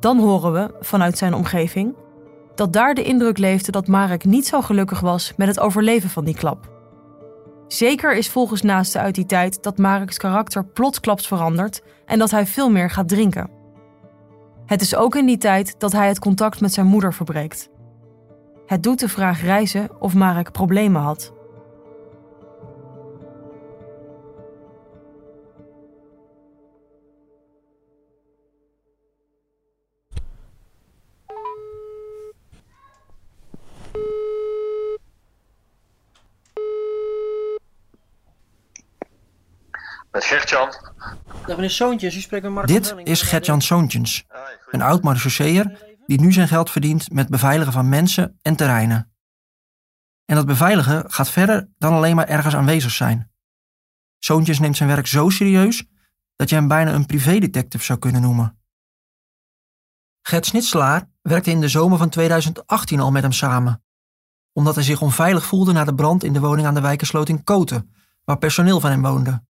Dan 0.00 0.18
horen 0.18 0.52
we, 0.52 0.74
vanuit 0.80 1.18
zijn 1.18 1.34
omgeving, 1.34 1.94
dat 2.54 2.72
daar 2.72 2.94
de 2.94 3.02
indruk 3.02 3.38
leefde 3.38 3.72
dat 3.72 3.86
Marek 3.86 4.24
niet 4.24 4.46
zo 4.46 4.60
gelukkig 4.60 5.00
was 5.00 5.32
met 5.36 5.48
het 5.48 5.60
overleven 5.60 6.10
van 6.10 6.24
die 6.24 6.34
klap. 6.34 6.70
Zeker 7.66 8.16
is 8.16 8.28
volgens 8.28 8.62
naasten 8.62 9.00
uit 9.00 9.14
die 9.14 9.26
tijd 9.26 9.62
dat 9.62 9.78
Marek's 9.78 10.16
karakter 10.16 10.64
plotsklaps 10.64 11.26
verandert 11.26 11.82
en 12.06 12.18
dat 12.18 12.30
hij 12.30 12.46
veel 12.46 12.70
meer 12.70 12.90
gaat 12.90 13.08
drinken. 13.08 13.50
Het 14.66 14.80
is 14.80 14.94
ook 14.94 15.16
in 15.16 15.26
die 15.26 15.38
tijd 15.38 15.74
dat 15.78 15.92
hij 15.92 16.08
het 16.08 16.18
contact 16.18 16.60
met 16.60 16.72
zijn 16.72 16.86
moeder 16.86 17.14
verbreekt. 17.14 17.68
Het 18.66 18.82
doet 18.82 19.00
de 19.00 19.08
vraag 19.08 19.42
reizen 19.42 19.88
of 20.00 20.14
Marek 20.14 20.52
problemen 20.52 21.02
had. 21.02 21.32
Met 40.18 40.26
Gertjan. 40.26 40.74
Dag 41.46 41.56
meneer 41.56 41.70
Soontjes, 41.70 42.16
u 42.16 42.20
spreekt 42.20 42.42
met 42.42 42.52
Mark 42.52 42.66
Dit 42.66 42.94
is 43.04 43.22
Gertjan 43.22 43.60
Soontjens, 43.60 44.24
een 44.70 44.82
oud 44.82 45.02
marechausseer 45.02 45.96
die 46.06 46.20
nu 46.20 46.32
zijn 46.32 46.48
geld 46.48 46.70
verdient 46.70 47.12
met 47.12 47.28
beveiligen 47.28 47.72
van 47.72 47.88
mensen 47.88 48.38
en 48.42 48.56
terreinen. 48.56 49.12
En 50.24 50.36
dat 50.36 50.46
beveiligen 50.46 51.10
gaat 51.10 51.30
verder 51.30 51.68
dan 51.76 51.92
alleen 51.92 52.16
maar 52.16 52.28
ergens 52.28 52.54
aanwezig 52.54 52.90
zijn. 52.90 53.32
Soontjes 54.18 54.58
neemt 54.58 54.76
zijn 54.76 54.88
werk 54.88 55.06
zo 55.06 55.28
serieus 55.28 55.84
dat 56.36 56.48
je 56.48 56.54
hem 56.54 56.68
bijna 56.68 56.92
een 56.92 57.06
privédetective 57.06 57.84
zou 57.84 57.98
kunnen 57.98 58.22
noemen. 58.22 58.58
Gert 60.22 60.46
Snitselaar 60.46 61.10
werkte 61.22 61.50
in 61.50 61.60
de 61.60 61.68
zomer 61.68 61.98
van 61.98 62.08
2018 62.08 63.00
al 63.00 63.10
met 63.10 63.22
hem 63.22 63.32
samen, 63.32 63.84
omdat 64.52 64.74
hij 64.74 64.84
zich 64.84 65.00
onveilig 65.00 65.44
voelde 65.44 65.72
na 65.72 65.84
de 65.84 65.94
brand 65.94 66.24
in 66.24 66.32
de 66.32 66.40
woning 66.40 66.66
aan 66.66 66.74
de 66.74 66.80
Wijkersloot 66.80 67.28
in 67.28 67.44
Koten, 67.44 67.94
waar 68.24 68.38
personeel 68.38 68.80
van 68.80 68.90
hem 68.90 69.02
woonde. 69.02 69.46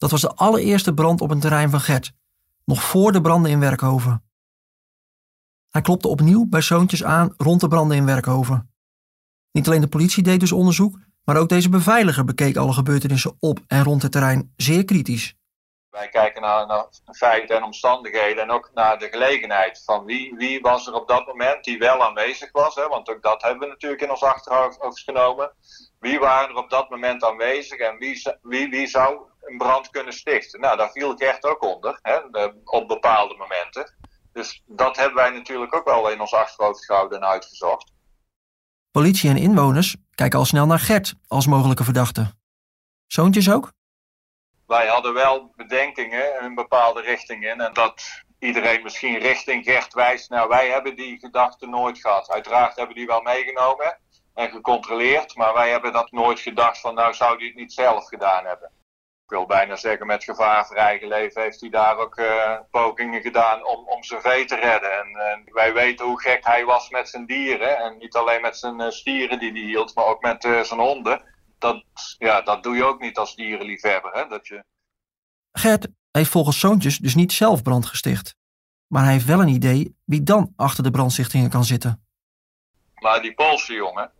Dat 0.00 0.10
was 0.10 0.20
de 0.20 0.34
allereerste 0.34 0.94
brand 0.94 1.20
op 1.20 1.30
een 1.30 1.40
terrein 1.40 1.70
van 1.70 1.80
Gert, 1.80 2.12
nog 2.64 2.82
voor 2.82 3.12
de 3.12 3.20
branden 3.20 3.50
in 3.50 3.60
Werkhoven. 3.60 4.24
Hij 5.70 5.82
klopte 5.82 6.08
opnieuw 6.08 6.46
bij 6.48 6.60
zoontjes 6.60 7.04
aan 7.04 7.34
rond 7.36 7.60
de 7.60 7.68
branden 7.68 7.96
in 7.96 8.06
Werkhoven. 8.06 8.72
Niet 9.52 9.66
alleen 9.66 9.80
de 9.80 9.88
politie 9.88 10.22
deed 10.22 10.40
dus 10.40 10.52
onderzoek, 10.52 10.98
maar 11.24 11.36
ook 11.36 11.48
deze 11.48 11.68
beveiliger 11.68 12.24
bekeek 12.24 12.56
alle 12.56 12.72
gebeurtenissen 12.72 13.36
op 13.40 13.58
en 13.66 13.84
rond 13.84 14.02
het 14.02 14.12
terrein 14.12 14.52
zeer 14.56 14.84
kritisch. 14.84 15.34
Wij 15.90 16.08
kijken 16.08 16.42
naar, 16.42 16.66
naar 16.66 16.86
feiten 17.16 17.56
en 17.56 17.62
omstandigheden 17.62 18.42
en 18.42 18.50
ook 18.50 18.70
naar 18.74 18.98
de 18.98 19.08
gelegenheid 19.08 19.82
van 19.84 20.04
wie, 20.04 20.34
wie 20.36 20.60
was 20.60 20.86
er 20.86 20.94
op 20.94 21.08
dat 21.08 21.26
moment 21.26 21.64
die 21.64 21.78
wel 21.78 22.04
aanwezig 22.04 22.52
was. 22.52 22.74
Hè? 22.74 22.88
Want 22.88 23.10
ook 23.10 23.22
dat 23.22 23.42
hebben 23.42 23.60
we 23.60 23.66
natuurlijk 23.66 24.02
in 24.02 24.10
ons 24.10 24.22
achterhoofd 24.22 25.00
genomen. 25.00 25.52
Wie 25.98 26.18
waren 26.18 26.48
er 26.48 26.62
op 26.62 26.70
dat 26.70 26.90
moment 26.90 27.24
aanwezig 27.24 27.78
en 27.78 27.98
wie, 27.98 28.22
wie, 28.42 28.68
wie 28.68 28.86
zou 28.86 29.29
een 29.50 29.58
brand 29.58 29.90
kunnen 29.90 30.12
stichten? 30.12 30.60
Nou, 30.60 30.76
daar 30.76 30.90
viel 30.90 31.16
Gert 31.16 31.44
ook 31.44 31.62
onder, 31.62 31.98
hè? 32.02 32.44
op 32.64 32.88
bepaalde 32.88 33.36
momenten. 33.36 33.94
Dus 34.32 34.62
dat 34.66 34.96
hebben 34.96 35.14
wij 35.14 35.30
natuurlijk 35.30 35.74
ook 35.74 35.84
wel 35.84 36.10
in 36.10 36.20
ons 36.20 36.34
achterhoofd 36.34 36.84
gehouden 36.84 37.20
en 37.20 37.28
uitgezocht. 37.28 37.92
Politie 38.90 39.30
en 39.30 39.36
inwoners 39.36 39.96
kijken 40.14 40.38
al 40.38 40.44
snel 40.44 40.66
naar 40.66 40.78
Gert 40.78 41.14
als 41.26 41.46
mogelijke 41.46 41.84
verdachte. 41.84 42.34
Zoontjes 43.06 43.50
ook? 43.50 43.72
Wij 44.66 44.86
hadden 44.86 45.14
wel 45.14 45.52
bedenkingen 45.56 46.38
in 46.38 46.44
een 46.44 46.54
bepaalde 46.54 47.00
richting 47.00 47.44
in. 47.44 47.60
En 47.60 47.72
dat 47.72 48.22
iedereen 48.38 48.82
misschien 48.82 49.18
richting 49.18 49.64
Gert 49.64 49.94
wijst. 49.94 50.30
Nou, 50.30 50.48
wij 50.48 50.68
hebben 50.68 50.96
die 50.96 51.18
gedachte 51.18 51.66
nooit 51.66 51.98
gehad. 52.00 52.30
Uiteraard 52.30 52.76
hebben 52.76 52.94
die 52.96 53.06
wel 53.06 53.20
meegenomen 53.20 53.98
en 54.34 54.50
gecontroleerd. 54.50 55.36
Maar 55.36 55.54
wij 55.54 55.70
hebben 55.70 55.92
dat 55.92 56.12
nooit 56.12 56.40
gedacht 56.40 56.80
van 56.80 56.94
nou 56.94 57.14
zou 57.14 57.38
die 57.38 57.46
het 57.46 57.56
niet 57.56 57.72
zelf 57.72 58.08
gedaan 58.08 58.44
hebben. 58.44 58.70
Ik 59.30 59.36
wil 59.36 59.46
bijna 59.46 59.76
zeggen 59.76 60.06
met 60.06 60.24
gevaar 60.24 60.66
voor 60.66 60.76
eigen 60.76 61.08
leven 61.08 61.42
heeft 61.42 61.60
hij 61.60 61.70
daar 61.70 61.96
ook 61.96 62.18
uh, 62.18 62.58
pogingen 62.70 63.22
gedaan 63.22 63.66
om, 63.66 63.88
om 63.88 64.02
zijn 64.02 64.20
vee 64.20 64.44
te 64.44 64.54
redden. 64.54 64.92
En, 64.98 65.06
en, 65.06 65.44
wij 65.52 65.72
weten 65.72 66.06
hoe 66.06 66.20
gek 66.20 66.44
hij 66.44 66.64
was 66.64 66.90
met 66.90 67.08
zijn 67.08 67.26
dieren. 67.26 67.78
En 67.78 67.98
niet 67.98 68.14
alleen 68.14 68.40
met 68.40 68.56
zijn 68.56 68.80
uh, 68.80 68.88
stieren 68.88 69.38
die 69.38 69.52
hij 69.52 69.60
hield, 69.60 69.94
maar 69.94 70.04
ook 70.04 70.22
met 70.22 70.42
zijn 70.42 70.80
honden. 70.80 71.22
Dat, 71.58 71.84
ja, 72.18 72.42
dat 72.42 72.62
doe 72.62 72.76
je 72.76 72.84
ook 72.84 73.00
niet 73.00 73.18
als 73.18 73.34
dierenliefhebber. 73.34 74.12
Hè? 74.12 74.26
Dat 74.26 74.46
je... 74.46 74.64
Gert 75.52 75.88
heeft 76.10 76.30
volgens 76.30 76.60
Zoontjes 76.60 76.98
dus 76.98 77.14
niet 77.14 77.32
zelf 77.32 77.62
brand 77.62 77.86
gesticht. 77.86 78.36
Maar 78.86 79.02
hij 79.02 79.12
heeft 79.12 79.26
wel 79.26 79.40
een 79.40 79.48
idee 79.48 79.96
wie 80.04 80.22
dan 80.22 80.52
achter 80.56 80.82
de 80.82 80.90
brandstichtingen 80.90 81.50
kan 81.50 81.64
zitten. 81.64 82.04
Maar 82.94 83.22
die 83.22 83.34
Poolse 83.34 83.72
jongen, 83.72 84.12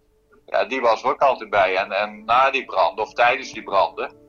ja, 0.47 0.65
die 0.65 0.81
was 0.81 1.03
er 1.03 1.09
ook 1.09 1.21
altijd 1.21 1.51
bij. 1.51 1.77
En, 1.77 1.93
en 1.93 2.25
na 2.25 2.51
die 2.51 2.65
branden, 2.65 3.05
of 3.05 3.13
tijdens 3.13 3.53
die 3.53 3.63
branden, 3.63 4.21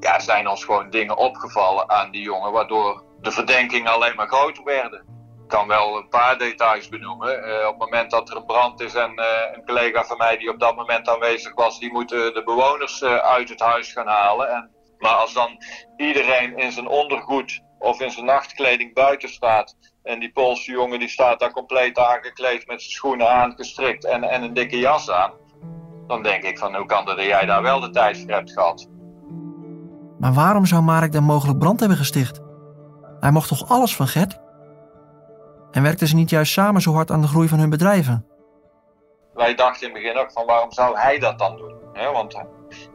ja, 0.00 0.18
zijn 0.18 0.48
ons 0.48 0.64
gewoon 0.64 0.90
dingen 0.90 1.16
opgevallen 1.16 1.90
aan 1.90 2.10
die 2.10 2.22
jongen, 2.22 2.52
waardoor 2.52 3.02
de 3.20 3.30
verdenkingen 3.30 3.92
alleen 3.92 4.16
maar 4.16 4.28
groter 4.28 4.64
werden. 4.64 4.98
Ik 5.42 5.56
kan 5.56 5.68
wel 5.68 5.96
een 5.96 6.08
paar 6.08 6.38
details 6.38 6.88
benoemen. 6.88 7.48
Uh, 7.48 7.66
op 7.66 7.70
het 7.70 7.78
moment 7.78 8.10
dat 8.10 8.30
er 8.30 8.36
een 8.36 8.44
brand 8.44 8.80
is 8.80 8.94
en 8.94 9.12
uh, 9.20 9.26
een 9.52 9.64
collega 9.64 10.04
van 10.04 10.16
mij 10.16 10.36
die 10.36 10.50
op 10.50 10.60
dat 10.60 10.76
moment 10.76 11.08
aanwezig 11.08 11.54
was, 11.54 11.78
die 11.78 11.92
moet 11.92 12.08
de 12.08 12.42
bewoners 12.44 13.00
uh, 13.00 13.16
uit 13.16 13.48
het 13.48 13.60
huis 13.60 13.92
gaan 13.92 14.06
halen. 14.06 14.50
En, 14.50 14.70
maar 14.98 15.14
als 15.14 15.32
dan 15.32 15.62
iedereen 15.96 16.58
in 16.58 16.72
zijn 16.72 16.86
ondergoed 16.86 17.60
of 17.78 18.00
in 18.00 18.10
zijn 18.10 18.24
nachtkleding 18.24 18.94
buiten 18.94 19.28
staat 19.28 19.76
en 20.02 20.20
die 20.20 20.32
Poolse 20.32 20.70
jongen 20.70 20.98
die 20.98 21.08
staat 21.08 21.38
daar 21.38 21.52
compleet 21.52 21.98
aangekleed 21.98 22.66
met 22.66 22.80
zijn 22.80 22.92
schoenen 22.92 23.28
aangestrikt 23.28 24.04
en, 24.04 24.24
en 24.24 24.42
een 24.42 24.54
dikke 24.54 24.78
jas 24.78 25.10
aan, 25.10 25.32
dan 26.06 26.22
denk 26.22 26.42
ik 26.42 26.58
van 26.58 26.76
hoe 26.76 26.86
kan 26.86 27.04
dat 27.04 27.20
jij 27.20 27.46
daar 27.46 27.62
wel 27.62 27.80
de 27.80 27.90
tijd 27.90 28.18
voor 28.18 28.30
hebt 28.30 28.52
gehad? 28.52 28.88
Maar 30.20 30.32
waarom 30.32 30.66
zou 30.66 30.82
Marek 30.82 31.12
dan 31.12 31.22
mogelijk 31.24 31.58
brand 31.58 31.80
hebben 31.80 31.98
gesticht? 31.98 32.40
Hij 33.20 33.30
mocht 33.30 33.48
toch 33.48 33.68
alles 33.68 33.96
van 33.96 34.06
Gert? 34.06 34.38
En 35.70 35.82
werkten 35.82 36.06
ze 36.06 36.14
niet 36.14 36.30
juist 36.30 36.52
samen 36.52 36.82
zo 36.82 36.92
hard 36.92 37.10
aan 37.10 37.20
de 37.20 37.26
groei 37.26 37.48
van 37.48 37.58
hun 37.58 37.70
bedrijven? 37.70 38.26
Wij 39.34 39.54
dachten 39.54 39.88
in 39.88 39.94
het 39.94 40.02
begin 40.02 40.18
ook 40.18 40.32
van 40.32 40.46
waarom 40.46 40.72
zou 40.72 40.98
hij 40.98 41.18
dat 41.18 41.38
dan 41.38 41.56
doen? 41.56 41.78
want 42.12 42.42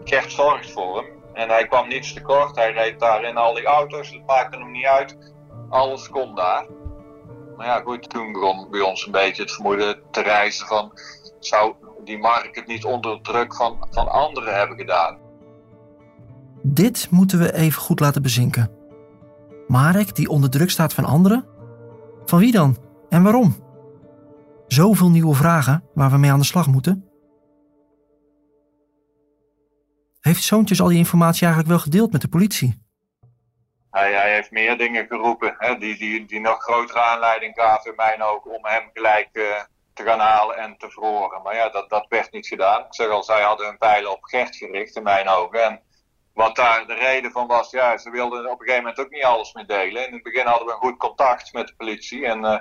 Gert 0.04 0.32
zorgt 0.32 0.72
voor 0.72 0.98
hem 0.98 1.06
en 1.34 1.50
hij 1.50 1.68
kwam 1.68 1.88
niets 1.88 2.14
tekort. 2.14 2.56
Hij 2.56 2.72
reed 2.72 3.00
daar 3.00 3.24
in 3.24 3.38
al 3.38 3.54
die 3.54 3.66
auto's, 3.66 4.10
het 4.10 4.26
maakte 4.26 4.58
hem 4.58 4.72
niet 4.72 4.86
uit. 4.86 5.34
Alles 5.70 6.10
kon 6.10 6.36
daar. 6.36 6.66
Maar 7.58 7.66
ja, 7.66 7.82
goed, 7.82 8.10
toen 8.10 8.32
begon 8.32 8.68
bij 8.72 8.82
ons 8.82 9.06
een 9.06 9.12
beetje 9.12 9.42
het 9.42 9.52
vermoeden 9.52 10.02
te 10.12 10.22
reizen 10.22 10.68
van... 10.68 10.92
zou 11.40 11.76
die 12.04 12.18
Mark 12.18 12.56
het 12.56 12.68
niet 12.68 12.86
onder 12.86 13.22
druk 13.22 13.56
van, 13.56 13.88
van 13.90 14.08
anderen 14.08 14.58
hebben 14.58 14.78
gedaan? 14.78 15.25
Dit 16.68 17.08
moeten 17.12 17.40
we 17.40 17.54
even 17.54 17.82
goed 17.82 18.00
laten 18.00 18.22
bezinken. 18.22 18.72
Marek 19.68 20.16
die 20.16 20.30
onder 20.30 20.50
druk 20.50 20.70
staat 20.70 20.94
van 20.94 21.06
anderen? 21.06 21.46
Van 22.26 22.40
wie 22.40 22.52
dan? 22.52 22.78
En 23.10 23.24
waarom? 23.24 23.56
Zoveel 24.68 25.10
nieuwe 25.10 25.36
vragen 25.36 25.84
waar 25.94 26.10
we 26.10 26.18
mee 26.18 26.32
aan 26.32 26.40
de 26.40 26.46
slag 26.46 26.68
moeten. 26.68 27.10
Heeft 30.20 30.44
Zoontjes 30.44 30.82
al 30.82 30.88
die 30.88 30.98
informatie 30.98 31.42
eigenlijk 31.42 31.74
wel 31.76 31.84
gedeeld 31.84 32.12
met 32.12 32.22
de 32.22 32.28
politie? 32.28 32.84
Hij, 33.92 34.14
hij 34.14 34.34
heeft 34.34 34.52
meer 34.52 34.78
dingen 34.78 35.08
geroepen 35.08 35.56
hè, 35.58 35.78
die, 35.78 35.98
die, 35.98 36.26
die 36.26 36.40
nog 36.40 36.64
grotere 36.64 37.02
aanleiding 37.02 37.54
gaven 37.56 37.90
in 37.90 37.96
mijn 37.96 38.24
ogen 38.24 38.52
om 38.52 38.66
hem 38.66 38.90
gelijk 38.94 39.30
uh, 39.34 39.44
te 39.94 40.04
gaan 40.04 40.20
halen 40.20 40.58
en 40.58 40.78
te 40.78 40.90
verhoren. 40.90 41.42
Maar 41.42 41.56
ja, 41.56 41.70
dat, 41.70 41.90
dat 41.90 42.06
werd 42.10 42.32
niet 42.32 42.48
gedaan. 42.48 42.80
Ik 42.80 42.96
zeg 42.96 43.10
al, 43.10 43.24
zij 43.24 43.42
hadden 43.42 43.68
hun 43.68 43.78
pijlen 43.78 44.12
op 44.12 44.24
Gert 44.24 44.56
gericht 44.56 44.96
in 44.96 45.04
mijn 45.04 45.28
ogen. 45.28 45.64
En 45.64 45.82
wat 46.36 46.56
daar 46.56 46.88
de 46.88 46.94
reden 46.94 47.32
van 47.32 47.48
was, 47.48 47.72
ja, 47.72 47.98
ze 47.98 48.10
wilden 48.10 48.52
op 48.52 48.60
een 48.60 48.66
gegeven 48.66 48.84
moment 48.84 49.00
ook 49.00 49.10
niet 49.10 49.24
alles 49.24 49.54
meer 49.54 49.68
delen. 49.68 50.08
In 50.08 50.14
het 50.14 50.24
begin 50.24 50.46
hadden 50.46 50.68
we 50.68 50.74
een 50.74 50.80
goed 50.80 50.98
contact 50.98 51.54
met 51.54 51.68
de 51.68 51.76
politie. 51.76 52.26
En 52.26 52.44
uh, 52.44 52.58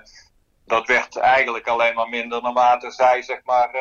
dat 0.67 0.87
werd 0.87 1.17
eigenlijk 1.17 1.67
alleen 1.67 1.95
maar 1.95 2.09
minder 2.09 2.43
naarmate 2.43 2.91
zij, 2.91 3.23
zeg 3.23 3.41
maar, 3.45 3.75
uh, 3.75 3.81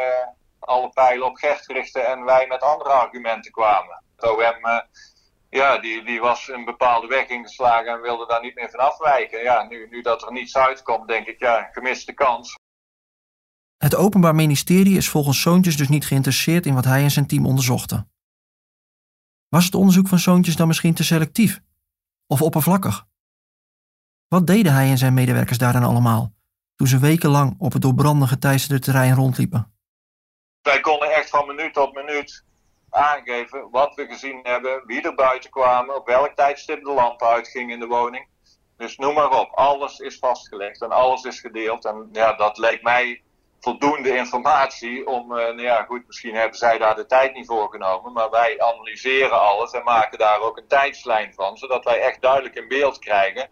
alle 0.59 0.89
pijlen 0.89 1.27
op 1.27 1.35
Gert 1.35 1.67
richtten 1.67 2.07
en 2.07 2.23
wij 2.23 2.47
met 2.47 2.61
andere 2.61 2.89
argumenten 2.89 3.51
kwamen. 3.51 4.03
Het 4.15 4.29
OM 4.29 4.65
uh, 4.65 4.79
ja, 5.49 5.77
die, 5.77 6.03
die 6.03 6.19
was 6.19 6.47
een 6.47 6.65
bepaalde 6.65 7.07
weg 7.07 7.27
ingeslagen 7.27 7.91
en 7.91 8.01
wilde 8.01 8.25
daar 8.27 8.41
niet 8.41 8.55
meer 8.55 8.69
van 8.69 8.79
afwijken. 8.79 9.43
Ja, 9.43 9.63
nu, 9.63 9.87
nu 9.89 10.01
dat 10.01 10.25
er 10.25 10.31
niets 10.31 10.57
uitkomt, 10.57 11.07
denk 11.07 11.27
ik, 11.27 11.39
ja, 11.39 11.69
gemiste 11.71 12.13
kans. 12.13 12.55
Het 13.77 13.95
Openbaar 13.95 14.35
Ministerie 14.35 14.97
is 14.97 15.09
volgens 15.09 15.41
Zoontjes 15.41 15.77
dus 15.77 15.89
niet 15.89 16.05
geïnteresseerd 16.05 16.65
in 16.65 16.73
wat 16.73 16.85
hij 16.85 17.03
en 17.03 17.11
zijn 17.11 17.27
team 17.27 17.45
onderzochten. 17.45 18.12
Was 19.53 19.65
het 19.65 19.75
onderzoek 19.75 20.07
van 20.07 20.19
Zoontjes 20.19 20.55
dan 20.55 20.67
misschien 20.67 20.93
te 20.93 21.03
selectief? 21.03 21.61
Of 22.27 22.41
oppervlakkig? 22.41 23.05
Wat 24.27 24.47
deden 24.47 24.73
hij 24.73 24.89
en 24.89 24.97
zijn 24.97 25.13
medewerkers 25.13 25.57
daar 25.57 25.73
dan 25.73 25.83
allemaal, 25.83 26.33
toen 26.75 26.87
ze 26.87 26.99
wekenlang 26.99 27.55
op 27.57 27.73
het 27.73 27.81
door 27.81 27.93
branden 27.93 28.27
geteisterde 28.27 28.81
terrein 28.81 29.15
rondliepen? 29.15 29.73
Wij 30.61 30.79
konden 30.79 31.11
echt 31.11 31.29
van 31.29 31.47
minuut 31.47 31.73
tot 31.73 31.93
minuut 31.93 32.45
aangeven 32.89 33.69
wat 33.71 33.95
we 33.95 34.05
gezien 34.05 34.39
hebben, 34.43 34.83
wie 34.85 35.01
er 35.01 35.15
buiten 35.15 35.49
kwamen, 35.49 35.95
op 35.95 36.07
welk 36.07 36.35
tijdstip 36.35 36.83
de 36.83 36.93
lamp 36.93 37.21
uitging 37.21 37.71
in 37.71 37.79
de 37.79 37.87
woning. 37.87 38.27
Dus 38.77 38.97
noem 38.97 39.13
maar 39.13 39.39
op, 39.39 39.51
alles 39.51 39.99
is 39.99 40.17
vastgelegd 40.17 40.81
en 40.81 40.91
alles 40.91 41.23
is 41.23 41.39
gedeeld. 41.39 41.85
En 41.85 42.09
ja, 42.11 42.33
dat 42.33 42.57
leek 42.57 42.81
mij 42.81 43.21
voldoende 43.63 44.15
informatie 44.15 45.07
om, 45.07 45.31
uh, 45.31 45.37
nou 45.37 45.61
ja 45.61 45.83
goed, 45.83 46.07
misschien 46.07 46.35
hebben 46.35 46.57
zij 46.57 46.77
daar 46.77 46.95
de 46.95 47.05
tijd 47.05 47.33
niet 47.33 47.45
voor 47.45 47.69
genomen, 47.69 48.13
maar 48.13 48.29
wij 48.29 48.61
analyseren 48.61 49.41
alles 49.41 49.71
en 49.71 49.83
maken 49.83 50.17
daar 50.17 50.39
ook 50.39 50.57
een 50.57 50.67
tijdslijn 50.67 51.33
van, 51.33 51.57
zodat 51.57 51.83
wij 51.83 51.99
echt 51.99 52.21
duidelijk 52.21 52.55
in 52.55 52.67
beeld 52.67 52.99
krijgen 52.99 53.49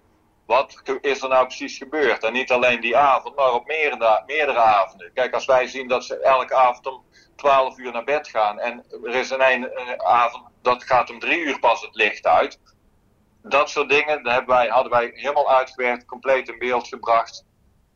wat 0.51 0.81
is 1.01 1.21
er 1.21 1.29
nou 1.29 1.45
precies 1.45 1.77
gebeurd. 1.77 2.23
En 2.23 2.33
niet 2.33 2.51
alleen 2.51 2.81
die 2.81 2.97
avond, 2.97 3.35
maar 3.35 3.53
op 3.53 3.67
meerdere, 3.67 4.23
meerdere 4.25 4.59
avonden. 4.59 5.11
Kijk, 5.13 5.33
als 5.33 5.45
wij 5.45 5.67
zien 5.67 5.87
dat 5.87 6.05
ze 6.05 6.19
elke 6.19 6.55
avond 6.55 6.85
om 6.85 7.03
12 7.35 7.77
uur 7.77 7.91
naar 7.91 8.03
bed 8.03 8.27
gaan 8.27 8.59
en 8.59 8.85
er 9.03 9.15
is 9.15 9.29
een, 9.29 9.69
avond 9.97 10.43
dat 10.61 10.83
gaat 10.83 11.09
om 11.09 11.19
3 11.19 11.39
uur 11.39 11.59
pas 11.59 11.81
het 11.81 11.95
licht 11.95 12.25
uit. 12.25 12.59
Dat 13.41 13.69
soort 13.69 13.89
dingen 13.89 14.23
dat 14.23 14.33
hebben 14.33 14.55
wij, 14.55 14.67
hadden 14.67 14.91
wij 14.91 15.11
helemaal 15.13 15.55
uitgewerkt, 15.55 16.05
compleet 16.05 16.49
in 16.49 16.59
beeld 16.59 16.87
gebracht. 16.87 17.45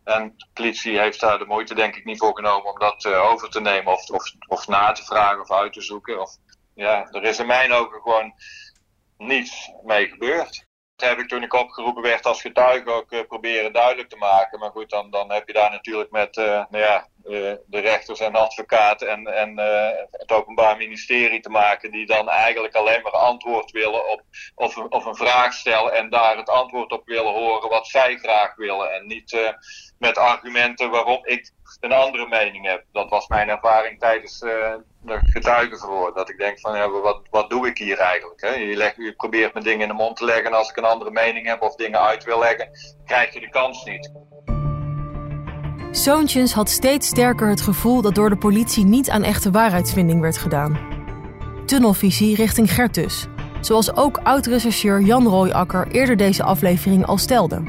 En 0.05 0.33
de 0.37 0.45
politie 0.53 0.99
heeft 0.99 1.19
daar 1.19 1.37
de 1.37 1.45
moeite 1.45 1.75
denk 1.75 1.95
ik 1.95 2.05
niet 2.05 2.17
voor 2.17 2.35
genomen 2.35 2.71
om 2.71 2.79
dat 2.79 3.05
uh, 3.05 3.31
over 3.31 3.49
te 3.49 3.61
nemen 3.61 3.93
of, 3.93 4.09
of, 4.09 4.31
of 4.47 4.67
na 4.67 4.91
te 4.91 5.03
vragen 5.03 5.41
of 5.41 5.51
uit 5.51 5.73
te 5.73 5.81
zoeken. 5.81 6.21
Of, 6.21 6.37
ja, 6.73 7.07
er 7.11 7.23
is 7.23 7.39
in 7.39 7.47
mijn 7.47 7.71
ogen 7.71 8.01
gewoon 8.01 8.33
niets 9.17 9.71
mee 9.83 10.07
gebeurd. 10.07 10.64
Dat 10.95 11.09
heb 11.09 11.19
ik 11.19 11.27
toen 11.27 11.43
ik 11.43 11.53
opgeroepen 11.53 12.01
werd 12.01 12.25
als 12.25 12.41
getuige 12.41 12.89
ook 12.89 13.11
uh, 13.11 13.19
proberen 13.27 13.73
duidelijk 13.73 14.09
te 14.09 14.15
maken. 14.15 14.59
Maar 14.59 14.71
goed, 14.71 14.89
dan, 14.89 15.09
dan 15.09 15.31
heb 15.31 15.47
je 15.47 15.53
daar 15.53 15.71
natuurlijk 15.71 16.11
met 16.11 16.37
uh, 16.37 16.45
nou 16.45 16.83
ja, 16.83 17.07
uh, 17.23 17.53
de 17.65 17.79
rechters 17.79 18.19
en 18.19 18.31
de 18.31 18.37
advocaat 18.37 19.01
en, 19.01 19.27
en 19.27 19.57
het 20.11 20.31
Openbaar 20.31 20.77
Ministerie 20.77 21.39
te 21.39 21.49
maken. 21.49 21.91
Die 21.91 22.05
dan 22.05 22.29
eigenlijk 22.29 22.75
alleen 22.75 23.01
maar 23.01 23.11
antwoord 23.11 23.71
willen 23.71 24.09
op 24.09 24.21
of, 24.55 24.77
of 24.77 25.05
een 25.05 25.15
vraag 25.15 25.53
stellen 25.53 25.93
en 25.93 26.09
daar 26.09 26.37
het 26.37 26.49
antwoord 26.49 26.91
op 26.91 27.05
willen 27.05 27.33
horen 27.33 27.69
wat 27.69 27.87
zij 27.87 28.17
graag 28.17 28.55
willen. 28.55 28.93
En 28.93 29.07
niet 29.07 29.53
met 29.99 30.17
argumenten 30.17 30.89
waarom 30.89 31.25
ik 31.25 31.51
een 31.79 31.91
andere 31.91 32.27
mening 32.27 32.65
heb. 32.65 32.83
Dat 32.91 33.09
was 33.09 33.27
mijn 33.27 33.49
ervaring 33.49 33.99
tijdens 33.99 34.39
de 34.39 35.19
getuigenverhoor. 35.23 36.13
Dat 36.13 36.29
ik 36.29 36.37
denk 36.37 36.59
van 36.59 36.75
ja, 36.77 36.89
wat, 36.89 37.21
wat 37.29 37.49
doe 37.49 37.67
ik 37.67 37.77
hier 37.77 37.97
eigenlijk? 37.97 38.41
Hè? 38.41 38.49
Je, 38.49 38.75
leg, 38.75 38.95
je 38.97 39.13
probeert 39.15 39.53
me 39.53 39.61
dingen 39.61 39.81
in 39.81 39.87
de 39.87 39.93
mond 39.93 40.17
te 40.17 40.25
leggen 40.25 40.45
en 40.45 40.53
als 40.53 40.69
ik 40.69 40.77
een 40.77 40.83
andere 40.83 41.11
mening 41.11 41.47
heb 41.47 41.61
of 41.61 41.75
dingen 41.75 41.99
uit 41.99 42.23
wil 42.23 42.39
leggen, 42.39 42.69
krijg 43.05 43.33
je 43.33 43.39
de 43.39 43.49
kans 43.49 43.85
niet. 43.85 44.11
Zoontjens 45.91 46.53
had 46.53 46.69
steeds 46.69 47.07
sterker 47.07 47.49
het 47.49 47.61
gevoel 47.61 48.01
dat 48.01 48.15
door 48.15 48.29
de 48.29 48.37
politie 48.37 48.85
niet 48.85 49.09
aan 49.09 49.23
echte 49.23 49.51
waarheidsvinding 49.51 50.21
werd 50.21 50.37
gedaan. 50.37 50.79
Tunnelvisie 51.65 52.35
richting 52.35 52.73
Gert 52.73 52.93
dus, 52.93 53.27
zoals 53.61 53.95
ook 53.95 54.17
oud-rechercheur 54.17 55.01
Jan 55.01 55.27
Rooijakker 55.27 55.87
eerder 55.87 56.17
deze 56.17 56.43
aflevering 56.43 57.05
al 57.05 57.17
stelde. 57.17 57.63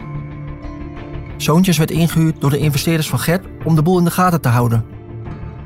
Zoontjes 1.37 1.79
werd 1.79 1.91
ingehuurd 1.91 2.41
door 2.41 2.51
de 2.51 2.59
investeerders 2.59 3.09
van 3.09 3.19
Gert 3.19 3.56
om 3.67 3.75
de 3.75 3.83
boel 3.83 3.99
in 3.99 4.05
de 4.05 4.11
gaten 4.11 4.41
te 4.41 4.49
houden. 4.49 4.85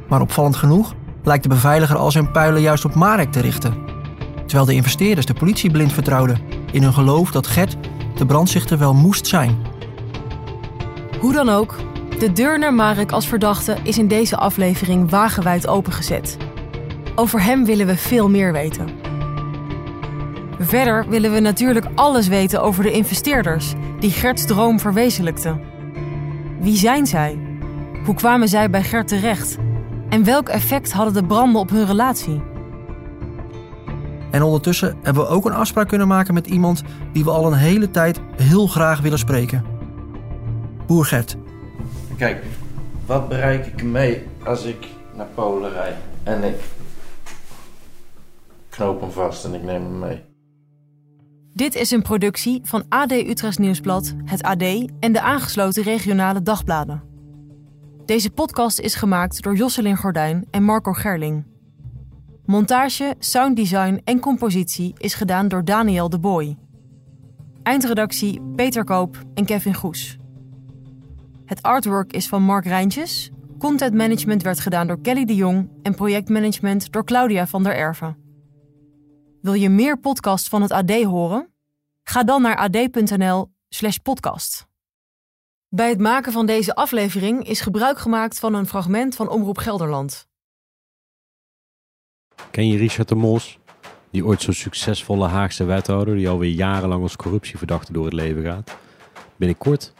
Maar 0.09 0.21
opvallend 0.21 0.57
genoeg 0.57 0.95
lijkt 1.23 1.43
de 1.43 1.49
beveiliger 1.49 1.97
al 1.97 2.11
zijn 2.11 2.31
puilen 2.31 2.63
juist 2.63 2.85
op 2.85 2.95
Marek 2.95 3.33
te 3.33 3.41
richten. 3.41 3.75
Terwijl 4.47 4.65
de 4.65 4.75
investeerders 4.75 5.27
de 5.27 5.35
politie 5.35 5.71
blind 5.71 5.93
vertrouwden 5.93 6.39
in 6.73 6.83
hun 6.83 6.93
geloof 6.93 7.31
dat 7.31 7.47
Gert 7.47 7.77
de 8.15 8.27
brandzichter 8.27 8.79
wel 8.79 8.95
moest 8.95 9.27
zijn. 9.27 9.57
Hoe 11.21 11.33
dan 11.33 11.49
ook, 11.49 11.77
de 12.19 12.33
deur 12.33 12.59
naar 12.59 12.75
Marek 12.75 13.13
als 13.13 13.27
verdachte 13.27 13.77
is 13.83 13.99
in 13.99 14.09
deze 14.09 14.37
aflevering 14.37 15.11
wagenwijd 15.11 15.67
opengezet. 15.67 16.37
Over 17.15 17.43
hem 17.43 17.65
willen 17.65 17.87
we 17.87 17.97
veel 17.97 18.29
meer 18.29 18.53
weten. 18.53 18.89
Verder 20.59 21.09
willen 21.09 21.33
we 21.33 21.41
natuurlijk 21.41 21.87
alles 21.95 22.29
weten 22.29 22.63
over 22.63 22.83
de 22.83 22.93
investeerders 22.93 23.73
die 23.99 24.11
Gerts 24.11 24.47
droom 24.47 24.81
verwezenlijkten. 24.81 25.61
Wie 26.61 26.77
zijn 26.77 27.07
zij? 27.07 27.50
Hoe 28.05 28.15
kwamen 28.15 28.49
zij 28.49 28.71
bij 28.71 28.83
Gert 28.83 29.09
terecht? 29.09 29.57
En 30.09 30.25
welk 30.25 30.49
effect 30.49 30.93
hadden 30.93 31.15
de 31.15 31.25
branden 31.25 31.61
op 31.61 31.71
hun 31.71 31.87
relatie? 31.87 32.43
En 34.31 34.43
ondertussen 34.43 34.97
hebben 35.03 35.23
we 35.23 35.29
ook 35.29 35.45
een 35.45 35.53
afspraak 35.53 35.89
kunnen 35.89 36.09
maken 36.09 36.35
met 36.35 36.47
iemand 36.47 36.83
die 37.13 37.25
we 37.25 37.31
al 37.31 37.47
een 37.47 37.59
hele 37.59 37.91
tijd 37.91 38.21
heel 38.37 38.67
graag 38.67 39.01
willen 39.01 39.19
spreken. 39.19 39.65
Boer 40.87 41.05
Gert. 41.05 41.37
Kijk, 42.17 42.45
wat 43.07 43.29
bereik 43.29 43.67
ik 43.67 43.83
mee 43.83 44.27
als 44.45 44.65
ik 44.65 44.87
naar 45.17 45.29
Polen 45.35 45.73
rijd 45.73 45.97
en 46.23 46.45
ik 46.45 46.61
knoop 48.69 49.01
hem 49.01 49.11
vast 49.11 49.45
en 49.45 49.55
ik 49.55 49.63
neem 49.63 49.83
hem 49.83 49.99
mee? 49.99 50.23
Dit 51.55 51.75
is 51.75 51.91
een 51.91 52.03
productie 52.03 52.61
van 52.65 52.85
AD 52.89 53.13
Utrecht 53.13 53.59
Nieuwsblad, 53.59 54.15
het 54.25 54.43
AD 54.43 54.63
en 55.01 55.13
de 55.13 55.21
aangesloten 55.21 55.83
regionale 55.83 56.43
dagbladen. 56.43 57.10
Deze 58.11 58.31
podcast 58.31 58.79
is 58.79 58.95
gemaakt 58.95 59.43
door 59.43 59.57
Josselin 59.57 59.97
Gordijn 59.97 60.47
en 60.51 60.63
Marco 60.63 60.93
Gerling. 60.93 61.47
Montage, 62.45 63.15
sounddesign 63.19 64.01
en 64.05 64.21
compositie 64.21 64.95
is 64.97 65.15
gedaan 65.15 65.49
door 65.49 65.65
Daniel 65.65 66.09
de 66.09 66.19
Boy. 66.19 66.59
Eindredactie 67.63 68.43
Peter 68.57 68.85
Koop 68.85 69.23
en 69.35 69.45
Kevin 69.45 69.75
Goes. 69.75 70.19
Het 71.45 71.63
artwork 71.63 72.13
is 72.13 72.29
van 72.29 72.43
Mark 72.43 72.65
Rijntjes. 72.65 73.31
Content 73.59 73.95
management 73.95 74.43
werd 74.43 74.61
gedaan 74.61 74.87
door 74.87 75.01
Kelly 75.01 75.25
de 75.25 75.35
Jong 75.35 75.71
en 75.83 75.95
projectmanagement 75.95 76.93
door 76.93 77.05
Claudia 77.05 77.47
van 77.47 77.63
der 77.63 77.75
Erven. 77.75 78.17
Wil 79.41 79.55
je 79.55 79.69
meer 79.69 79.99
podcasts 79.99 80.49
van 80.49 80.63
het 80.63 80.71
AD 80.71 81.03
horen? 81.03 81.53
Ga 82.03 82.23
dan 82.23 82.43
naar 82.43 82.57
ad.nl/podcast. 82.57 84.70
Bij 85.75 85.89
het 85.89 85.99
maken 86.01 86.33
van 86.33 86.47
deze 86.47 86.75
aflevering 86.75 87.49
is 87.49 87.61
gebruik 87.61 87.99
gemaakt 87.99 88.39
van 88.39 88.55
een 88.55 88.67
fragment 88.67 89.15
van 89.15 89.29
Omroep 89.29 89.59
Gelderland. 89.59 90.27
Ken 92.51 92.69
je 92.69 92.77
Richard 92.77 93.09
de 93.09 93.15
Mos? 93.15 93.59
Die 94.11 94.25
ooit 94.25 94.43
zo'n 94.43 94.55
succesvolle 94.55 95.27
Haagse 95.27 95.65
wethouder 95.65 96.15
die 96.15 96.29
alweer 96.29 96.51
jarenlang 96.51 97.03
als 97.03 97.17
corruptieverdachte 97.17 97.93
door 97.93 98.05
het 98.05 98.15
leven 98.15 98.43
gaat. 98.43 98.77
Binnenkort 99.37 99.93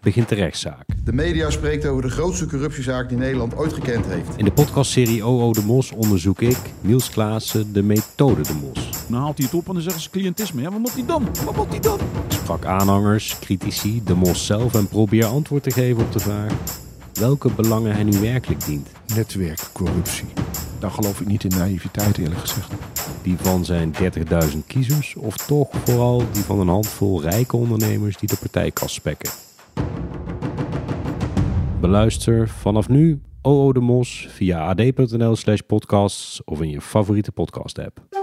begint 0.00 0.28
de 0.28 0.34
rechtszaak. 0.34 0.84
De 1.04 1.12
media 1.12 1.50
spreekt 1.50 1.86
over 1.86 2.02
de 2.02 2.10
grootste 2.10 2.46
corruptiezaak 2.46 3.08
die 3.08 3.18
Nederland 3.18 3.56
ooit 3.56 3.72
gekend 3.72 4.06
heeft. 4.06 4.36
In 4.36 4.44
de 4.44 4.52
podcastserie 4.52 5.24
OO 5.24 5.52
de 5.52 5.64
Mos 5.64 5.90
onderzoek 5.90 6.40
ik, 6.40 6.58
Niels 6.80 7.10
Klaassen, 7.10 7.72
de 7.72 7.82
methode 7.82 8.42
de 8.42 8.54
Mos. 8.54 8.87
Dan 9.08 9.20
haalt 9.20 9.38
hij 9.38 9.46
het 9.46 9.54
op 9.54 9.66
en 9.66 9.72
dan 9.72 9.82
zeggen 9.82 10.02
ze 10.02 10.10
cliëntisme. 10.10 10.62
Ja, 10.62 10.70
wat 10.70 10.78
moet 10.78 10.94
hij 10.94 11.06
dan? 11.06 11.28
Wat 11.44 11.56
moet 11.56 11.68
hij 11.68 11.80
dan? 11.80 11.98
Sprak 12.28 12.64
aanhangers, 12.64 13.38
critici, 13.38 14.02
de 14.04 14.14
Mos 14.14 14.46
zelf 14.46 14.74
en 14.74 14.88
probeer 14.88 15.24
antwoord 15.24 15.62
te 15.62 15.70
geven 15.70 16.02
op 16.02 16.12
de 16.12 16.18
vraag 16.18 16.52
welke 17.18 17.50
belangen 17.52 17.92
hij 17.92 18.02
nu 18.02 18.18
werkelijk 18.20 18.64
dient. 18.64 18.88
Netwerkcorruptie. 19.14 20.26
Daar 20.78 20.90
geloof 20.90 21.20
ik 21.20 21.26
niet 21.26 21.44
in 21.44 21.58
naïviteit 21.58 22.18
eerlijk 22.18 22.40
gezegd. 22.40 22.72
Die 23.22 23.36
van 23.36 23.64
zijn 23.64 23.94
30.000 23.94 24.58
kiezers 24.66 25.14
of 25.16 25.36
toch 25.36 25.68
vooral 25.84 26.22
die 26.32 26.42
van 26.42 26.60
een 26.60 26.68
handvol 26.68 27.22
rijke 27.22 27.56
ondernemers 27.56 28.16
die 28.16 28.28
de 28.28 28.36
partijkas 28.36 28.94
spekken. 28.94 29.30
Beluister 31.80 32.48
vanaf 32.48 32.88
nu 32.88 33.20
OO 33.42 33.72
de 33.72 33.80
Mos 33.80 34.28
via 34.30 34.68
ad.nl 34.68 35.36
slash 35.36 35.60
podcasts 35.66 36.44
of 36.44 36.60
in 36.60 36.70
je 36.70 36.80
favoriete 36.80 37.32
podcast 37.32 37.78
app. 37.78 38.17